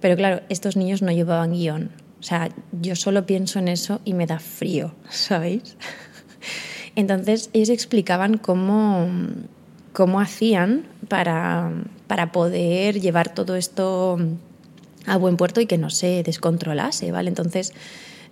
Pero 0.00 0.16
claro, 0.16 0.42
estos 0.48 0.76
niños 0.76 1.02
no 1.02 1.10
llevaban 1.12 1.52
guion. 1.52 1.90
O 2.20 2.22
sea, 2.22 2.50
yo 2.80 2.96
solo 2.96 3.26
pienso 3.26 3.58
en 3.58 3.68
eso 3.68 4.00
y 4.04 4.14
me 4.14 4.26
da 4.26 4.38
frío, 4.38 4.94
¿sabéis? 5.08 5.76
Entonces 6.94 7.50
ellos 7.52 7.68
explicaban 7.68 8.38
cómo, 8.38 9.08
cómo 9.92 10.20
hacían 10.20 10.84
para, 11.08 11.70
para 12.06 12.32
poder 12.32 13.00
llevar 13.00 13.34
todo 13.34 13.54
esto 13.56 14.18
a 15.06 15.16
buen 15.16 15.36
puerto 15.36 15.60
y 15.60 15.66
que 15.66 15.78
no 15.78 15.90
se 15.90 16.22
descontrolase, 16.22 17.12
¿vale? 17.12 17.28
Entonces 17.28 17.72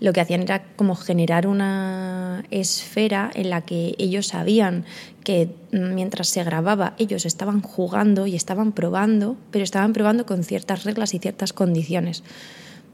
lo 0.00 0.12
que 0.12 0.21
hacían 0.21 0.43
era 0.43 0.62
como 0.76 0.95
generar 0.95 1.47
una 1.47 2.45
esfera 2.50 3.31
en 3.35 3.50
la 3.50 3.62
que 3.62 3.95
ellos 3.99 4.29
sabían 4.29 4.85
que 5.25 5.50
mientras 5.73 6.29
se 6.29 6.45
grababa 6.45 6.95
ellos 6.99 7.26
estaban 7.26 7.61
jugando 7.62 8.26
y 8.26 8.37
estaban 8.37 8.73
probando, 8.73 9.37
pero 9.50 9.65
estaban 9.65 9.93
probando 9.93 10.26
con 10.26 10.45
ciertas 10.45 10.85
reglas 10.85 11.15
y 11.15 11.19
ciertas 11.19 11.53
condiciones. 11.53 12.23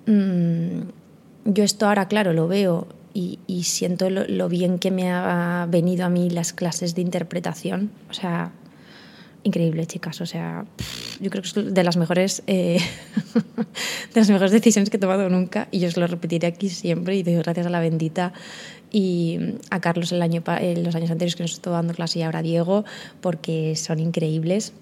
Mm, 0.07 0.83
yo 1.45 1.65
esto 1.65 1.87
ahora, 1.87 2.09
claro, 2.09 2.33
lo 2.33 2.49
veo 2.49 2.87
y, 3.15 3.39
siento 3.65 4.09
lo, 4.09 4.27
lo, 4.27 4.49
bien 4.49 4.79
que 4.79 4.91
me 4.91 5.11
ha 5.13 5.67
venido 5.69 6.07
a 6.07 6.09
mí 6.09 6.31
las 6.31 6.55
clases 6.55 6.95
de 6.95 7.03
interpretación. 7.03 7.91
O 8.09 8.15
sea, 8.15 8.53
increíble, 9.45 9.87
chicas. 9.87 10.21
O 10.21 10.27
sea, 10.27 10.65
yo 11.21 11.31
creo 11.31 11.43
que 11.43 11.49
es 11.49 11.75
de 11.75 11.85
las 11.85 11.97
mejores, 11.97 12.43
eh, 12.47 12.79
de 14.15 14.21
las 14.21 14.29
mejores 14.29 14.53
decisiones 14.53 14.91
que 14.91 14.97
he 14.97 15.01
tomado 15.01 15.29
nunca 15.29 15.69
y 15.71 15.81
yo 15.81 15.89
os 15.89 15.97
lo 15.97 16.07
repetiré 16.07 16.49
aquí 16.49 16.69
siempre 16.69 17.17
y 17.17 17.23
doy 17.23 17.35
gracias 17.37 17.67
a 17.67 17.71
la 17.71 17.81
bendita 17.81 18.33
y 18.91 19.39
a 19.71 19.81
Carlos 19.81 20.13
el 20.13 20.23
año, 20.23 20.43
en 20.47 20.85
los 20.85 20.95
años 20.95 21.11
anteriores 21.11 21.37
que 21.37 21.43
nos 21.43 21.53
estuvo 21.53 21.75
dando 21.75 21.95
clase 21.95 22.19
y 22.19 22.23
ahora 22.23 22.41
a 22.41 22.43
Diego 22.43 22.85
porque 23.21 23.75
son 23.77 23.99
increíbles. 23.99 24.73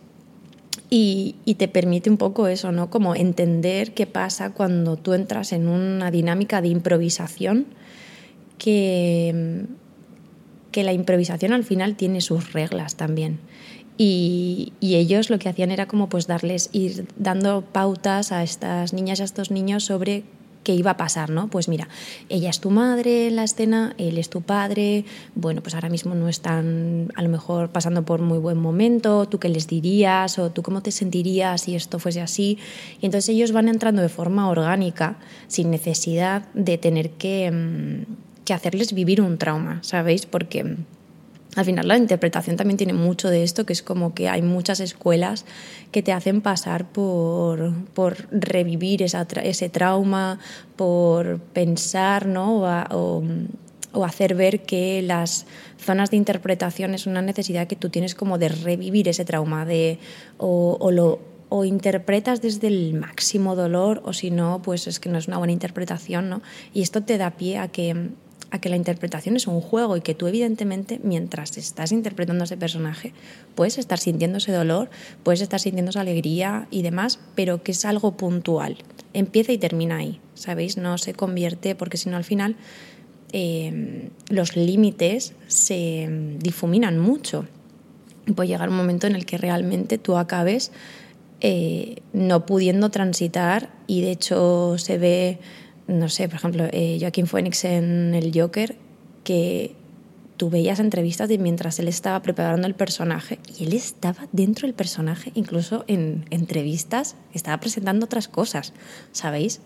Y, 0.92 1.36
y, 1.44 1.54
te 1.54 1.68
permite 1.68 2.10
un 2.10 2.16
poco 2.16 2.48
eso, 2.48 2.72
¿no? 2.72 2.90
Como 2.90 3.14
entender 3.14 3.94
qué 3.94 4.06
pasa 4.06 4.50
cuando 4.50 4.96
tú 4.96 5.14
entras 5.14 5.52
en 5.52 5.68
una 5.68 6.10
dinámica 6.10 6.60
de 6.60 6.68
improvisación 6.68 7.66
que, 8.58 9.66
que 10.72 10.84
la 10.84 10.92
improvisación 10.92 11.52
al 11.52 11.64
final 11.64 11.96
tiene 11.96 12.20
sus 12.20 12.52
reglas 12.52 12.96
también. 12.96 13.38
Y, 14.02 14.72
ellos 14.80 15.28
lo 15.28 15.38
que 15.38 15.50
hacían 15.50 15.70
era 15.70 15.84
como 15.84 16.08
pues 16.08 16.26
darles, 16.26 16.70
ir 16.72 17.06
dando 17.18 17.60
pautas 17.60 18.32
a 18.32 18.42
estas 18.42 18.94
niñas 18.94 19.18
y 19.18 19.22
a 19.22 19.24
estos 19.26 19.50
niños 19.50 19.84
sobre 19.84 20.24
qué 20.64 20.74
iba 20.74 20.92
a 20.92 20.96
pasar, 20.96 21.28
¿no? 21.28 21.48
Pues 21.48 21.68
mira, 21.68 21.86
ella 22.30 22.48
es 22.48 22.60
tu 22.60 22.70
madre 22.70 23.26
en 23.26 23.36
la 23.36 23.44
escena, 23.44 23.94
él 23.98 24.16
es 24.16 24.30
tu 24.30 24.40
padre, 24.40 25.04
bueno, 25.34 25.60
pues 25.60 25.74
ahora 25.74 25.90
mismo 25.90 26.14
no 26.14 26.30
están 26.30 27.12
a 27.14 27.20
lo 27.20 27.28
mejor 27.28 27.72
pasando 27.72 28.02
por 28.02 28.22
muy 28.22 28.38
buen 28.38 28.56
momento, 28.56 29.26
tú 29.28 29.38
qué 29.38 29.50
les 29.50 29.66
dirías 29.66 30.38
o 30.38 30.50
tú 30.50 30.62
cómo 30.62 30.80
te 30.80 30.92
sentirías 30.92 31.60
si 31.60 31.74
esto 31.74 31.98
fuese 31.98 32.22
así. 32.22 32.56
Y 33.02 33.06
entonces 33.06 33.28
ellos 33.28 33.52
van 33.52 33.68
entrando 33.68 34.00
de 34.00 34.08
forma 34.08 34.48
orgánica, 34.48 35.18
sin 35.46 35.70
necesidad 35.70 36.48
de 36.54 36.78
tener 36.78 37.10
que, 37.10 37.50
mm, 37.50 38.44
que 38.46 38.54
hacerles 38.54 38.94
vivir 38.94 39.20
un 39.20 39.36
trauma, 39.36 39.80
¿sabéis? 39.82 40.24
Porque 40.24 40.76
al 41.56 41.64
final 41.64 41.88
la 41.88 41.96
interpretación 41.96 42.56
también 42.56 42.76
tiene 42.76 42.92
mucho 42.92 43.28
de 43.28 43.42
esto, 43.42 43.66
que 43.66 43.72
es 43.72 43.82
como 43.82 44.14
que 44.14 44.28
hay 44.28 44.42
muchas 44.42 44.80
escuelas 44.80 45.44
que 45.90 46.02
te 46.02 46.12
hacen 46.12 46.40
pasar 46.40 46.90
por, 46.90 47.74
por 47.92 48.28
revivir 48.30 49.02
esa, 49.02 49.26
ese 49.42 49.68
trauma, 49.68 50.38
por 50.76 51.40
pensar 51.40 52.26
¿no? 52.26 52.62
o, 52.90 53.22
hacer 54.04 54.36
ver 54.36 54.62
que 54.62 55.02
las 55.02 55.46
zonas 55.78 56.10
de 56.10 56.16
interpretación 56.16 56.94
es 56.94 57.06
una 57.06 57.22
necesidad 57.22 57.66
que 57.66 57.74
tú 57.74 57.88
tienes 57.88 58.14
como 58.14 58.38
de 58.38 58.48
revivir 58.48 59.08
ese 59.08 59.24
trauma, 59.24 59.64
de, 59.64 59.98
o, 60.38 60.76
o 60.80 60.90
lo, 60.92 61.18
o 61.48 61.64
interpretas 61.64 62.40
desde 62.40 62.68
el 62.68 62.94
máximo 62.94 63.56
dolor 63.56 64.00
o 64.04 64.12
si 64.12 64.30
no, 64.30 64.62
pues 64.62 64.86
es 64.86 65.00
que 65.00 65.08
no 65.08 65.18
es 65.18 65.26
una 65.26 65.38
buena 65.38 65.52
interpretación, 65.52 66.28
¿no? 66.28 66.42
Y 66.72 66.82
esto 66.82 67.02
te 67.02 67.18
da 67.18 67.32
pie 67.32 67.58
a 67.58 67.66
que 67.66 68.10
a 68.50 68.60
que 68.60 68.68
la 68.68 68.76
interpretación 68.76 69.36
es 69.36 69.46
un 69.46 69.60
juego 69.60 69.96
y 69.96 70.00
que 70.00 70.14
tú 70.14 70.26
evidentemente 70.26 71.00
mientras 71.02 71.56
estás 71.56 71.92
interpretando 71.92 72.42
a 72.42 72.46
ese 72.46 72.56
personaje 72.56 73.12
puedes 73.54 73.78
estar 73.78 73.98
sintiendo 73.98 74.38
ese 74.38 74.52
dolor, 74.52 74.90
puedes 75.22 75.40
estar 75.40 75.60
sintiendo 75.60 75.90
esa 75.90 76.00
alegría 76.00 76.66
y 76.70 76.82
demás, 76.82 77.20
pero 77.34 77.62
que 77.62 77.72
es 77.72 77.84
algo 77.84 78.16
puntual. 78.16 78.78
Empieza 79.12 79.52
y 79.52 79.58
termina 79.58 79.96
ahí, 79.96 80.20
¿sabéis? 80.34 80.76
No 80.76 80.98
se 80.98 81.14
convierte 81.14 81.74
porque 81.74 81.96
si 81.96 82.10
no 82.10 82.16
al 82.16 82.24
final 82.24 82.56
eh, 83.32 84.10
los 84.28 84.56
límites 84.56 85.34
se 85.46 86.08
difuminan 86.38 86.98
mucho. 86.98 87.46
Puede 88.34 88.48
llegar 88.48 88.68
un 88.68 88.76
momento 88.76 89.06
en 89.06 89.14
el 89.14 89.26
que 89.26 89.38
realmente 89.38 89.98
tú 89.98 90.16
acabes 90.16 90.72
eh, 91.40 92.02
no 92.12 92.44
pudiendo 92.44 92.90
transitar 92.90 93.70
y 93.86 94.02
de 94.02 94.10
hecho 94.10 94.76
se 94.76 94.98
ve 94.98 95.38
no 95.90 96.08
sé, 96.08 96.28
por 96.28 96.36
ejemplo, 96.36 96.64
eh, 96.70 96.98
Joaquín 97.00 97.26
Phoenix 97.26 97.64
en 97.64 98.14
El 98.14 98.32
Joker, 98.32 98.76
que 99.24 99.74
tú 100.36 100.48
veías 100.48 100.78
entrevistas 100.78 101.28
de 101.28 101.36
mientras 101.36 101.78
él 101.80 101.88
estaba 101.88 102.22
preparando 102.22 102.66
el 102.66 102.74
personaje 102.74 103.38
y 103.58 103.64
él 103.64 103.72
estaba 103.74 104.28
dentro 104.32 104.66
del 104.66 104.74
personaje, 104.74 105.32
incluso 105.34 105.84
en 105.88 106.24
entrevistas, 106.30 107.16
estaba 107.34 107.58
presentando 107.58 108.06
otras 108.06 108.28
cosas, 108.28 108.72
¿sabéis? 109.12 109.60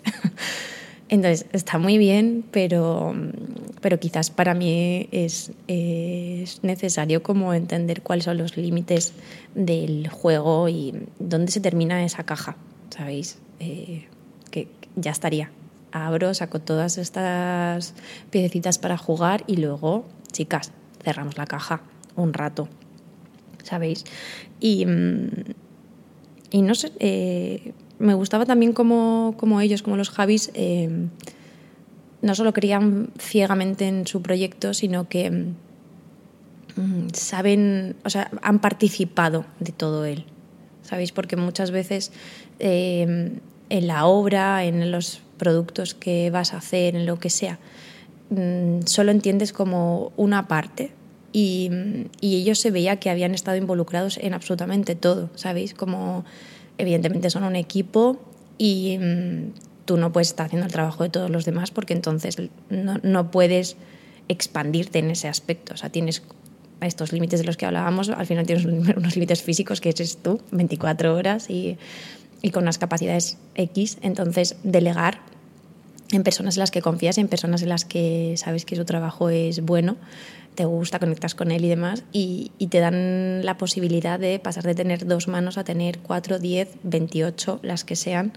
Entonces, 1.10 1.46
está 1.52 1.78
muy 1.78 1.98
bien, 1.98 2.44
pero, 2.50 3.14
pero 3.82 4.00
quizás 4.00 4.30
para 4.30 4.54
mí 4.54 5.06
es, 5.12 5.52
es, 5.68 6.64
necesario 6.64 7.22
como 7.22 7.52
entender 7.52 8.00
cuáles 8.00 8.24
son 8.24 8.38
los 8.38 8.56
límites 8.56 9.12
del 9.54 10.08
juego 10.08 10.70
y 10.70 10.94
dónde 11.18 11.52
se 11.52 11.60
termina 11.60 12.02
esa 12.02 12.24
caja, 12.24 12.56
¿sabéis? 12.88 13.38
Eh, 13.60 14.06
que 14.50 14.68
ya 14.96 15.10
estaría 15.10 15.50
abro, 15.94 16.34
saco 16.34 16.60
todas 16.60 16.98
estas 16.98 17.94
piececitas 18.30 18.78
para 18.78 18.98
jugar 18.98 19.44
y 19.46 19.56
luego, 19.56 20.04
chicas, 20.32 20.72
cerramos 21.02 21.38
la 21.38 21.46
caja 21.46 21.82
un 22.16 22.32
rato, 22.32 22.68
¿sabéis? 23.62 24.04
Y, 24.58 24.84
mm, 24.86 25.28
y 26.50 26.62
no 26.62 26.74
sé, 26.74 26.92
eh, 26.98 27.72
me 28.00 28.14
gustaba 28.14 28.44
también 28.44 28.72
como, 28.72 29.60
ellos, 29.60 29.82
como 29.82 29.96
los 29.96 30.10
Javis, 30.10 30.50
eh, 30.54 31.08
no 32.22 32.34
solo 32.34 32.52
creían 32.52 33.10
ciegamente 33.18 33.86
en 33.86 34.06
su 34.06 34.20
proyecto, 34.20 34.74
sino 34.74 35.08
que 35.08 35.30
mm, 35.30 37.08
saben, 37.12 37.94
o 38.04 38.10
sea, 38.10 38.30
han 38.42 38.58
participado 38.58 39.46
de 39.60 39.70
todo 39.70 40.04
él, 40.04 40.24
¿sabéis? 40.82 41.12
Porque 41.12 41.36
muchas 41.36 41.70
veces 41.70 42.10
eh, 42.58 43.38
en 43.68 43.86
la 43.86 44.06
obra, 44.06 44.64
en 44.64 44.90
los 44.90 45.23
productos 45.38 45.94
que 45.94 46.30
vas 46.30 46.54
a 46.54 46.58
hacer, 46.58 46.96
en 46.96 47.06
lo 47.06 47.18
que 47.18 47.30
sea, 47.30 47.58
mm, 48.30 48.82
solo 48.86 49.10
entiendes 49.10 49.52
como 49.52 50.12
una 50.16 50.48
parte. 50.48 50.92
Y, 51.32 51.70
y, 52.20 52.36
ellos 52.36 52.60
se 52.60 52.70
veía 52.70 52.96
que 53.00 53.10
habían 53.10 53.34
estado 53.34 53.56
involucrados 53.56 54.18
en 54.18 54.34
absolutamente 54.34 54.94
todo, 54.94 55.30
¿sabéis? 55.34 55.74
Como 55.74 56.24
evidentemente 56.78 57.28
son 57.28 57.42
un 57.42 57.56
equipo 57.56 58.20
y 58.56 58.98
mm, 58.98 59.52
tú 59.84 59.96
no 59.96 60.12
puedes 60.12 60.28
estar 60.28 60.46
haciendo 60.46 60.66
el 60.66 60.72
trabajo 60.72 61.02
de 61.02 61.10
todos 61.10 61.30
los 61.30 61.44
demás 61.44 61.70
porque 61.70 61.92
entonces 61.92 62.36
no, 62.70 62.98
no 63.02 63.30
puedes 63.30 63.76
expandirte 64.28 65.00
en 65.00 65.10
ese 65.10 65.28
aspecto. 65.28 65.74
O 65.74 65.76
sea, 65.76 65.90
tienes 65.90 66.22
estos 66.80 67.12
límites 67.12 67.40
de 67.40 67.46
los 67.46 67.56
que 67.56 67.66
hablábamos, 67.66 68.08
al 68.08 68.26
final 68.26 68.46
tienes 68.46 68.64
unos 68.96 69.14
límites 69.14 69.42
físicos 69.42 69.80
que 69.80 69.90
eres 69.90 70.18
tú, 70.18 70.40
24 70.50 71.14
horas 71.14 71.50
y 71.50 71.76
y 72.44 72.50
con 72.50 72.64
unas 72.64 72.76
capacidades 72.76 73.38
X, 73.54 73.96
entonces 74.02 74.56
delegar 74.62 75.22
en 76.12 76.22
personas 76.22 76.56
en 76.56 76.60
las 76.60 76.70
que 76.70 76.82
confías, 76.82 77.16
en 77.16 77.26
personas 77.26 77.62
en 77.62 77.70
las 77.70 77.86
que 77.86 78.34
sabes 78.36 78.66
que 78.66 78.76
su 78.76 78.84
trabajo 78.84 79.30
es 79.30 79.62
bueno, 79.62 79.96
te 80.54 80.66
gusta, 80.66 80.98
conectas 80.98 81.34
con 81.34 81.50
él 81.50 81.64
y 81.64 81.68
demás, 81.68 82.04
y, 82.12 82.52
te 82.68 82.80
dan 82.80 83.46
la 83.46 83.56
posibilidad 83.56 84.20
de 84.20 84.38
pasar 84.38 84.62
de 84.64 84.74
tener 84.74 85.06
dos 85.06 85.26
manos 85.26 85.56
a 85.56 85.64
tener 85.64 86.00
cuatro, 86.00 86.38
diez, 86.38 86.68
veintiocho, 86.82 87.60
las 87.62 87.82
que 87.82 87.96
sean, 87.96 88.34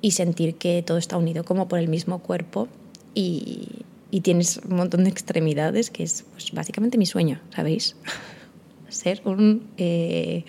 y 0.00 0.12
sentir 0.12 0.54
que 0.54 0.84
todo 0.86 0.96
está 0.96 1.16
unido 1.16 1.42
como 1.42 1.66
por 1.66 1.80
el 1.80 1.88
mismo 1.88 2.20
cuerpo 2.20 2.68
y, 3.12 3.84
tienes 4.22 4.58
un 4.58 4.76
montón 4.76 5.02
de 5.02 5.10
extremidades, 5.10 5.90
que 5.90 6.04
es 6.04 6.24
pues, 6.30 6.52
básicamente 6.52 6.96
mi 6.96 7.06
sueño, 7.06 7.40
¿sabéis? 7.54 7.96
Ser 8.88 9.20
un, 9.24 9.68
eh, 9.78 10.44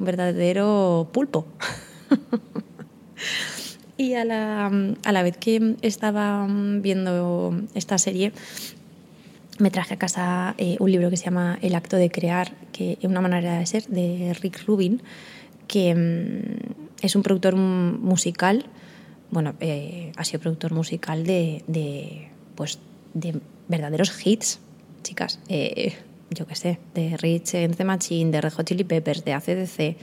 un 0.00 0.06
verdadero 0.06 1.10
pulpo. 1.12 1.46
Y 3.96 4.14
a 4.14 4.24
la, 4.24 4.66
a 5.04 5.12
la 5.12 5.22
vez 5.22 5.36
que 5.36 5.76
estaba 5.82 6.46
viendo 6.48 7.56
esta 7.74 7.96
serie, 7.96 8.32
me 9.58 9.70
traje 9.70 9.94
a 9.94 9.98
casa 9.98 10.54
eh, 10.58 10.76
un 10.80 10.90
libro 10.90 11.10
que 11.10 11.16
se 11.16 11.26
llama 11.26 11.58
El 11.62 11.76
acto 11.76 11.96
de 11.96 12.10
crear, 12.10 12.54
que 12.72 12.98
es 13.00 13.04
una 13.04 13.20
manera 13.20 13.58
de 13.58 13.66
ser, 13.66 13.86
de 13.86 14.34
Rick 14.40 14.66
Rubin, 14.66 15.00
que 15.68 15.94
mm, 15.94 17.04
es 17.04 17.14
un 17.14 17.22
productor 17.22 17.54
musical, 17.54 18.66
bueno, 19.30 19.54
eh, 19.60 20.12
ha 20.16 20.24
sido 20.24 20.40
productor 20.40 20.72
musical 20.72 21.24
de, 21.24 21.62
de, 21.68 22.30
pues, 22.56 22.80
de 23.14 23.40
verdaderos 23.68 24.26
hits, 24.26 24.58
chicas. 25.02 25.38
Eh, 25.48 25.94
yo 26.30 26.46
qué 26.46 26.56
sé, 26.56 26.78
de 26.94 27.16
Rich 27.16 27.54
and 27.54 27.76
the 27.76 27.84
Machine, 27.84 28.30
de 28.32 28.40
Red 28.40 28.52
Hot 28.54 28.66
Chili 28.66 28.84
Peppers, 28.84 29.24
de 29.24 29.32
ACDC, 29.34 29.96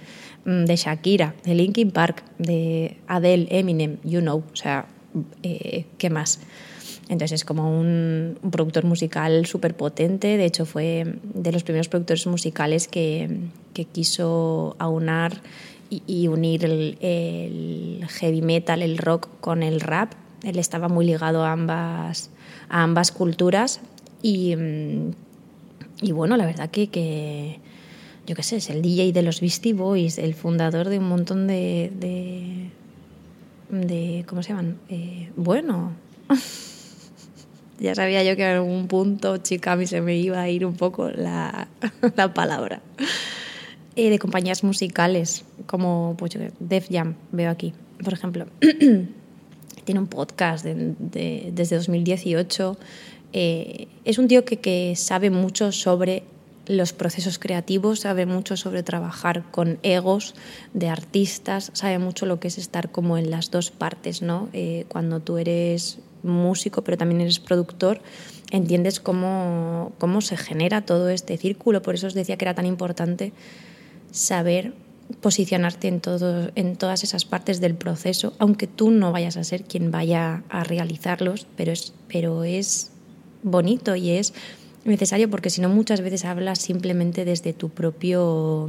de 0.46 0.76
Shakira, 0.76 1.36
de 1.44 1.56
Linkin 1.56 1.92
Park, 1.92 2.24
de 2.38 2.98
Adele, 3.08 3.48
Eminem, 3.50 3.98
you 4.04 4.22
know, 4.22 4.44
o 4.52 4.56
sea, 4.56 4.86
eh, 5.44 5.86
¿qué 5.98 6.10
más? 6.10 6.40
Entonces 7.10 7.42
es 7.42 7.46
como 7.46 7.80
un, 7.80 8.38
productor 8.52 8.86
musical 8.86 9.46
súper 9.46 9.76
potente, 9.76 10.38
de 10.38 10.46
hecho 10.46 10.66
fue 10.66 11.16
de 11.24 11.52
los 11.52 11.64
primeros 11.64 11.90
productores 11.90 12.26
musicales 12.28 12.88
que, 12.88 13.40
que 13.74 13.86
quiso 13.86 14.76
aunar 14.80 15.42
y, 15.90 16.30
unir 16.30 16.64
el, 16.64 16.98
el, 17.02 18.08
heavy 18.08 18.42
metal, 18.42 18.82
el 18.82 18.98
rock 18.98 19.28
con 19.42 19.62
el 19.62 19.82
rap. 19.82 20.14
Él 20.42 20.58
estaba 20.58 20.88
muy 20.88 21.06
ligado 21.06 21.44
a 21.44 21.52
ambas, 21.52 22.30
a 22.70 22.84
ambas 22.84 23.12
culturas 23.12 23.82
y 24.22 24.56
mm, 24.56 25.12
y 26.02 26.12
bueno, 26.12 26.36
la 26.36 26.46
verdad 26.46 26.70
que, 26.70 26.88
que 26.88 27.60
yo 28.26 28.36
qué 28.36 28.44
sé, 28.44 28.58
es 28.58 28.70
el 28.70 28.82
DJ 28.82 29.14
de 29.14 29.22
los 29.22 29.42
Beastie 29.42 29.74
Boys, 29.74 30.18
el 30.18 30.34
fundador 30.34 30.90
de 30.90 31.00
un 31.00 31.08
montón 31.08 31.48
de... 31.48 31.92
de, 33.70 34.26
¿Cómo 34.28 34.44
se 34.44 34.50
llaman? 34.50 34.78
Eh, 34.90 35.32
bueno, 35.36 35.94
ya 37.80 37.96
sabía 37.96 38.24
yo 38.24 38.36
que 38.36 38.44
en 38.44 38.58
algún 38.58 38.88
punto, 38.88 39.38
chica, 39.38 39.72
a 39.72 39.76
mí 39.76 39.88
se 39.88 40.02
me 40.02 40.18
iba 40.18 40.42
a 40.42 40.50
ir 40.50 40.66
un 40.66 40.76
poco 40.76 41.10
la, 41.10 41.70
la 42.16 42.34
palabra. 42.34 42.82
Eh, 43.96 44.10
de 44.10 44.20
compañías 44.20 44.64
musicales, 44.64 45.46
como 45.66 46.16
pues, 46.18 46.38
Def 46.60 46.88
Jam, 46.90 47.16
veo 47.32 47.50
aquí, 47.50 47.74
por 48.04 48.14
ejemplo. 48.14 48.48
Tiene 49.84 50.00
un 50.00 50.08
podcast 50.08 50.64
de, 50.64 50.94
desde 51.52 51.76
2018 51.78 52.78
eh, 53.34 53.88
es 54.04 54.18
un 54.18 54.28
tío 54.28 54.44
que, 54.46 54.94
sabe 54.96 55.30
mucho 55.30 55.72
sobre 55.72 56.24
los 56.68 56.94
procesos 56.94 57.40
creativos, 57.40 58.02
sabe 58.02 58.26
mucho 58.26 58.56
sobre 58.56 58.84
trabajar 58.84 59.44
con 59.52 59.80
egos 59.84 60.36
de 60.74 60.90
artistas, 60.90 61.72
sabe 61.74 61.98
mucho 62.00 62.26
lo 62.26 62.40
que 62.40 62.48
es 62.48 62.58
estar 62.58 62.92
como 62.92 63.18
en 63.18 63.32
las 63.32 63.52
dos 63.52 63.72
partes, 63.72 64.22
¿no? 64.22 64.50
Eh, 64.54 64.86
cuando 64.88 65.20
tú 65.20 65.38
eres 65.38 66.00
músico, 66.24 66.84
pero 66.84 66.98
también 66.98 67.22
eres 67.22 67.40
productor, 67.40 68.02
entiendes 68.52 69.00
cómo, 69.00 69.92
cómo 69.98 70.22
se 70.22 70.38
genera 70.38 70.86
todo 70.86 71.10
este 71.10 71.38
círculo. 71.38 71.82
Por 71.82 71.96
eso 71.96 72.08
os 72.08 72.14
decía 72.14 72.38
que 72.38 72.46
era 72.46 72.54
tan 72.54 72.66
importante 72.66 73.34
saber 74.12 74.74
posicionarte 75.20 75.88
en, 75.88 76.02
en 76.56 76.76
todas 76.76 77.04
esas 77.04 77.26
partes 77.26 77.60
del 77.60 77.76
proceso, 77.76 78.34
aunque 78.40 78.68
tú 78.68 78.92
no 78.92 79.12
vayas 79.12 79.36
a 79.36 79.44
ser 79.44 79.64
quien 79.64 79.92
vaya 79.92 80.44
a 80.50 80.64
realizarlos, 80.64 81.48
pero 81.58 81.72
es, 81.72 81.94
pero 82.08 82.44
es 82.44 82.92
bonito 83.44 83.96
y 83.96 84.12
es 84.12 84.34
necesario 84.86 85.30
porque 85.30 85.50
si 85.50 85.62
no 85.62 85.70
muchas 85.70 86.02
veces 86.02 86.26
hablas 86.26 86.60
simplemente 86.60 87.26
desde 87.26 87.54
tu 87.54 87.70
propio 87.70 88.68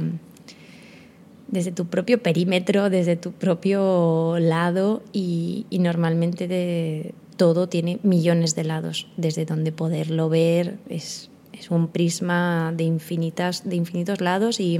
desde 1.53 1.71
tu 1.71 1.85
propio 1.85 2.21
perímetro, 2.21 2.89
desde 2.89 3.15
tu 3.15 3.31
propio 3.31 4.39
lado 4.39 5.03
y, 5.13 5.67
normalmente 5.69 6.47
de, 6.47 7.13
todo 7.37 7.69
tiene 7.69 7.99
millones 8.01 8.55
de 8.55 8.63
lados. 8.63 9.07
Desde 9.17 9.45
donde 9.45 9.71
poderlo 9.71 10.29
ver 10.29 10.77
es, 10.89 11.29
es 11.51 11.69
un 11.69 11.89
prisma 11.89 12.73
de 12.75 12.85
infinitas 12.85 13.69
de 13.69 13.75
infinitos 13.75 14.19
lados 14.19 14.59
y, 14.59 14.79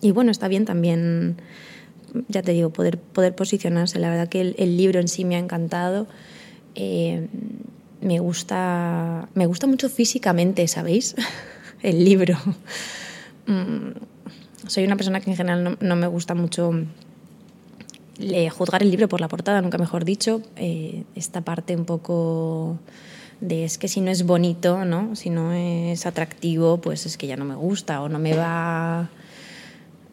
y, 0.00 0.10
bueno 0.10 0.32
está 0.32 0.48
bien 0.48 0.64
también 0.64 1.36
ya 2.28 2.42
te 2.42 2.52
digo 2.52 2.70
poder 2.70 2.98
poder 2.98 3.34
posicionarse. 3.34 4.00
La 4.00 4.10
verdad 4.10 4.28
que 4.28 4.54
el, 4.58 4.76
libro 4.76 4.98
en 4.98 5.06
sí 5.06 5.24
me 5.24 5.36
ha 5.36 5.38
encantado. 5.38 6.08
Eh, 6.74 7.28
me 8.02 8.18
gusta, 8.18 9.28
me 9.34 9.46
gusta 9.46 9.66
mucho 9.66 9.88
físicamente, 9.88 10.66
¿sabéis? 10.68 11.14
el 11.82 12.04
libro. 12.04 12.36
Mm, 13.46 13.92
soy 14.66 14.84
una 14.84 14.96
persona 14.96 15.20
que 15.20 15.30
en 15.30 15.36
general 15.36 15.78
no, 15.80 15.96
me 15.96 16.06
gusta 16.06 16.34
mucho 16.34 16.72
juzgar 18.50 18.82
el 18.82 18.90
libro 18.90 19.08
por 19.08 19.20
la 19.20 19.28
portada, 19.28 19.60
nunca 19.62 19.78
mejor 19.78 20.04
dicho. 20.04 20.42
Eh, 20.56 21.04
esta 21.14 21.40
parte 21.40 21.74
un 21.76 21.84
poco 21.84 22.78
de 23.40 23.64
es 23.64 23.78
que 23.78 23.88
si 23.88 24.00
no 24.00 24.10
es 24.10 24.24
bonito, 24.24 24.84
¿no? 24.84 25.16
si 25.16 25.30
no 25.30 25.52
es 25.52 26.06
atractivo, 26.06 26.78
pues 26.78 27.06
es 27.06 27.16
que 27.16 27.26
ya 27.26 27.36
no 27.36 27.44
me 27.44 27.56
gusta 27.56 28.02
o 28.02 28.08
no 28.08 28.18
me 28.18 28.34
va... 28.34 29.10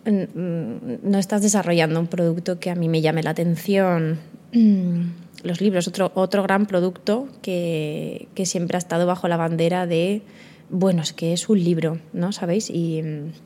No 0.05 1.19
estás 1.19 1.43
desarrollando 1.43 1.99
un 1.99 2.07
producto 2.07 2.59
que 2.59 2.71
a 2.71 2.75
mí 2.75 2.89
me 2.89 3.01
llame 3.01 3.21
la 3.21 3.31
atención. 3.31 4.17
los 5.43 5.61
libros, 5.61 5.87
otro, 5.87 6.11
otro 6.15 6.43
gran 6.43 6.65
producto 6.65 7.27
que, 7.41 8.27
que, 8.35 8.45
siempre 8.45 8.77
ha 8.77 8.79
estado 8.79 9.05
bajo 9.05 9.27
la 9.27 9.37
bandera 9.37 9.87
de, 9.87 10.21
bueno, 10.69 11.01
es 11.01 11.13
que 11.13 11.33
es 11.33 11.49
un 11.49 11.63
libro, 11.63 11.99
¿no? 12.13 12.31
¿Sabéis? 12.31 12.69
Y, 12.69 13.01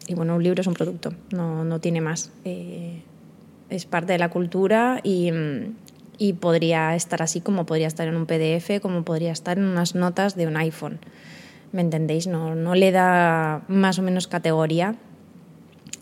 y 0.07 0.13
bueno, 0.13 0.35
un 0.35 0.43
libro 0.43 0.61
es 0.61 0.67
un 0.67 0.73
producto, 0.73 1.13
no, 1.31 1.63
no 1.63 1.79
tiene 1.79 2.01
más. 2.01 2.31
Eh, 2.45 3.01
es 3.69 3.85
parte 3.85 4.13
de 4.13 4.19
la 4.19 4.29
cultura 4.29 4.99
y, 5.03 5.31
y, 6.17 6.33
podría 6.33 6.95
estar 6.95 7.21
así 7.21 7.41
como 7.41 7.65
podría 7.65 7.87
estar 7.87 8.07
en 8.07 8.15
un 8.15 8.25
PDF, 8.25 8.81
como 8.81 9.03
podría 9.03 9.31
estar 9.31 9.57
en 9.57 9.65
unas 9.65 9.95
notas 9.95 10.35
de 10.35 10.47
un 10.47 10.57
iPhone. 10.57 10.99
¿Me 11.71 11.81
entendéis? 11.81 12.27
No, 12.27 12.53
no 12.53 12.75
le 12.75 12.91
da 12.91 13.63
más 13.67 13.97
o 13.97 14.03
menos 14.03 14.27
categoría 14.27 14.95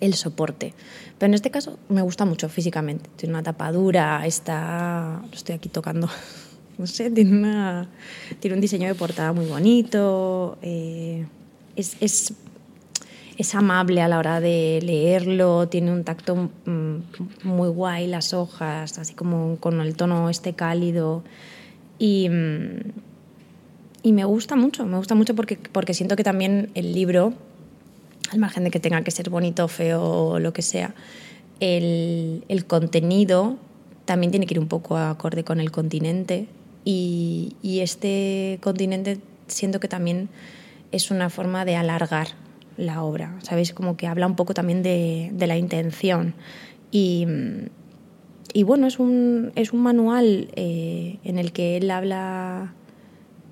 el 0.01 0.15
soporte. 0.15 0.73
Pero 1.17 1.29
en 1.29 1.35
este 1.35 1.51
caso 1.51 1.79
me 1.87 2.01
gusta 2.01 2.25
mucho 2.25 2.49
físicamente. 2.49 3.09
Tiene 3.15 3.35
una 3.35 3.43
tapadura, 3.43 4.25
está. 4.25 5.21
Lo 5.29 5.33
estoy 5.33 5.55
aquí 5.55 5.69
tocando. 5.69 6.09
No 6.77 6.87
sé, 6.87 7.11
tiene, 7.11 7.37
una, 7.37 7.89
tiene 8.39 8.55
un 8.55 8.61
diseño 8.61 8.87
de 8.87 8.95
portada 8.95 9.33
muy 9.33 9.45
bonito. 9.45 10.57
Eh, 10.63 11.27
es, 11.75 11.95
es, 11.99 12.33
es, 13.37 13.53
amable 13.53 14.01
a 14.01 14.07
la 14.07 14.17
hora 14.17 14.39
de 14.39 14.79
leerlo, 14.81 15.67
tiene 15.67 15.91
un 15.91 16.03
tacto 16.03 16.49
mm, 16.65 16.95
muy 17.43 17.69
guay, 17.69 18.07
las 18.07 18.33
hojas, 18.33 18.97
así 18.97 19.13
como 19.13 19.57
con 19.59 19.79
el 19.79 19.95
tono 19.95 20.27
este 20.31 20.53
cálido. 20.53 21.23
Y, 21.99 22.29
mm, 22.29 22.79
y 24.01 24.13
me 24.13 24.25
gusta 24.25 24.55
mucho, 24.55 24.83
me 24.85 24.97
gusta 24.97 25.13
mucho 25.13 25.35
porque, 25.35 25.59
porque 25.71 25.93
siento 25.93 26.15
que 26.15 26.23
también 26.23 26.71
el 26.73 26.95
libro 26.95 27.33
al 28.32 28.39
margen 28.39 28.63
de 28.63 28.72
que 28.72 28.80
tenga 28.80 29.02
que 29.04 29.12
ser 29.12 29.30
bonito, 29.30 29.67
feo 29.67 30.02
o 30.02 30.39
lo 30.39 30.54
que 30.54 30.62
sea, 30.62 30.96
el, 31.60 32.44
el 32.48 32.65
contenido 32.65 33.58
también 34.06 34.32
tiene 34.32 34.46
que 34.46 34.54
ir 34.54 34.60
un 34.60 34.67
poco 34.67 34.98
acorde 34.98 35.44
con 35.44 35.60
el 35.60 35.70
continente 35.72 36.48
y, 36.84 37.56
y, 37.62 37.82
este 37.82 38.58
continente 38.62 39.20
siento 39.48 39.80
que 39.80 39.88
también 39.88 40.30
es 40.91 41.12
una 41.12 41.30
forma 41.30 41.63
de 41.65 41.76
alargar 41.76 42.30
la 42.78 43.04
obra, 43.04 43.38
¿sabéis? 43.44 43.74
Como 43.74 43.98
que 43.98 44.08
habla 44.08 44.26
un 44.26 44.36
poco 44.36 44.54
también 44.54 44.82
de, 44.82 45.30
de 45.34 45.48
la 45.48 45.58
intención 45.58 46.34
y, 46.89 47.28
y, 48.54 48.63
bueno, 48.63 48.88
es 48.88 48.98
un, 48.98 49.52
es 49.56 49.74
un 49.74 49.82
manual 49.82 50.50
eh, 50.56 51.20
en 51.24 51.38
el 51.38 51.52
que 51.52 51.78
él 51.78 51.91
habla 51.91 52.74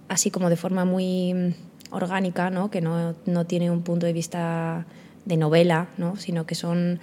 así 0.07 0.31
como 0.31 0.49
de 0.49 0.55
forma 0.55 0.85
muy 0.85 1.53
orgánica, 1.91 2.49
¿no? 2.49 2.69
que 2.69 2.81
no, 2.81 3.15
no, 3.25 3.45
tiene 3.45 3.71
un 3.71 3.81
punto 3.81 4.05
de 4.05 4.13
vista 4.13 4.85
de 5.25 5.37
novela, 5.37 5.89
¿no? 5.97 6.15
sino 6.17 6.45
que 6.45 6.55
son, 6.55 6.99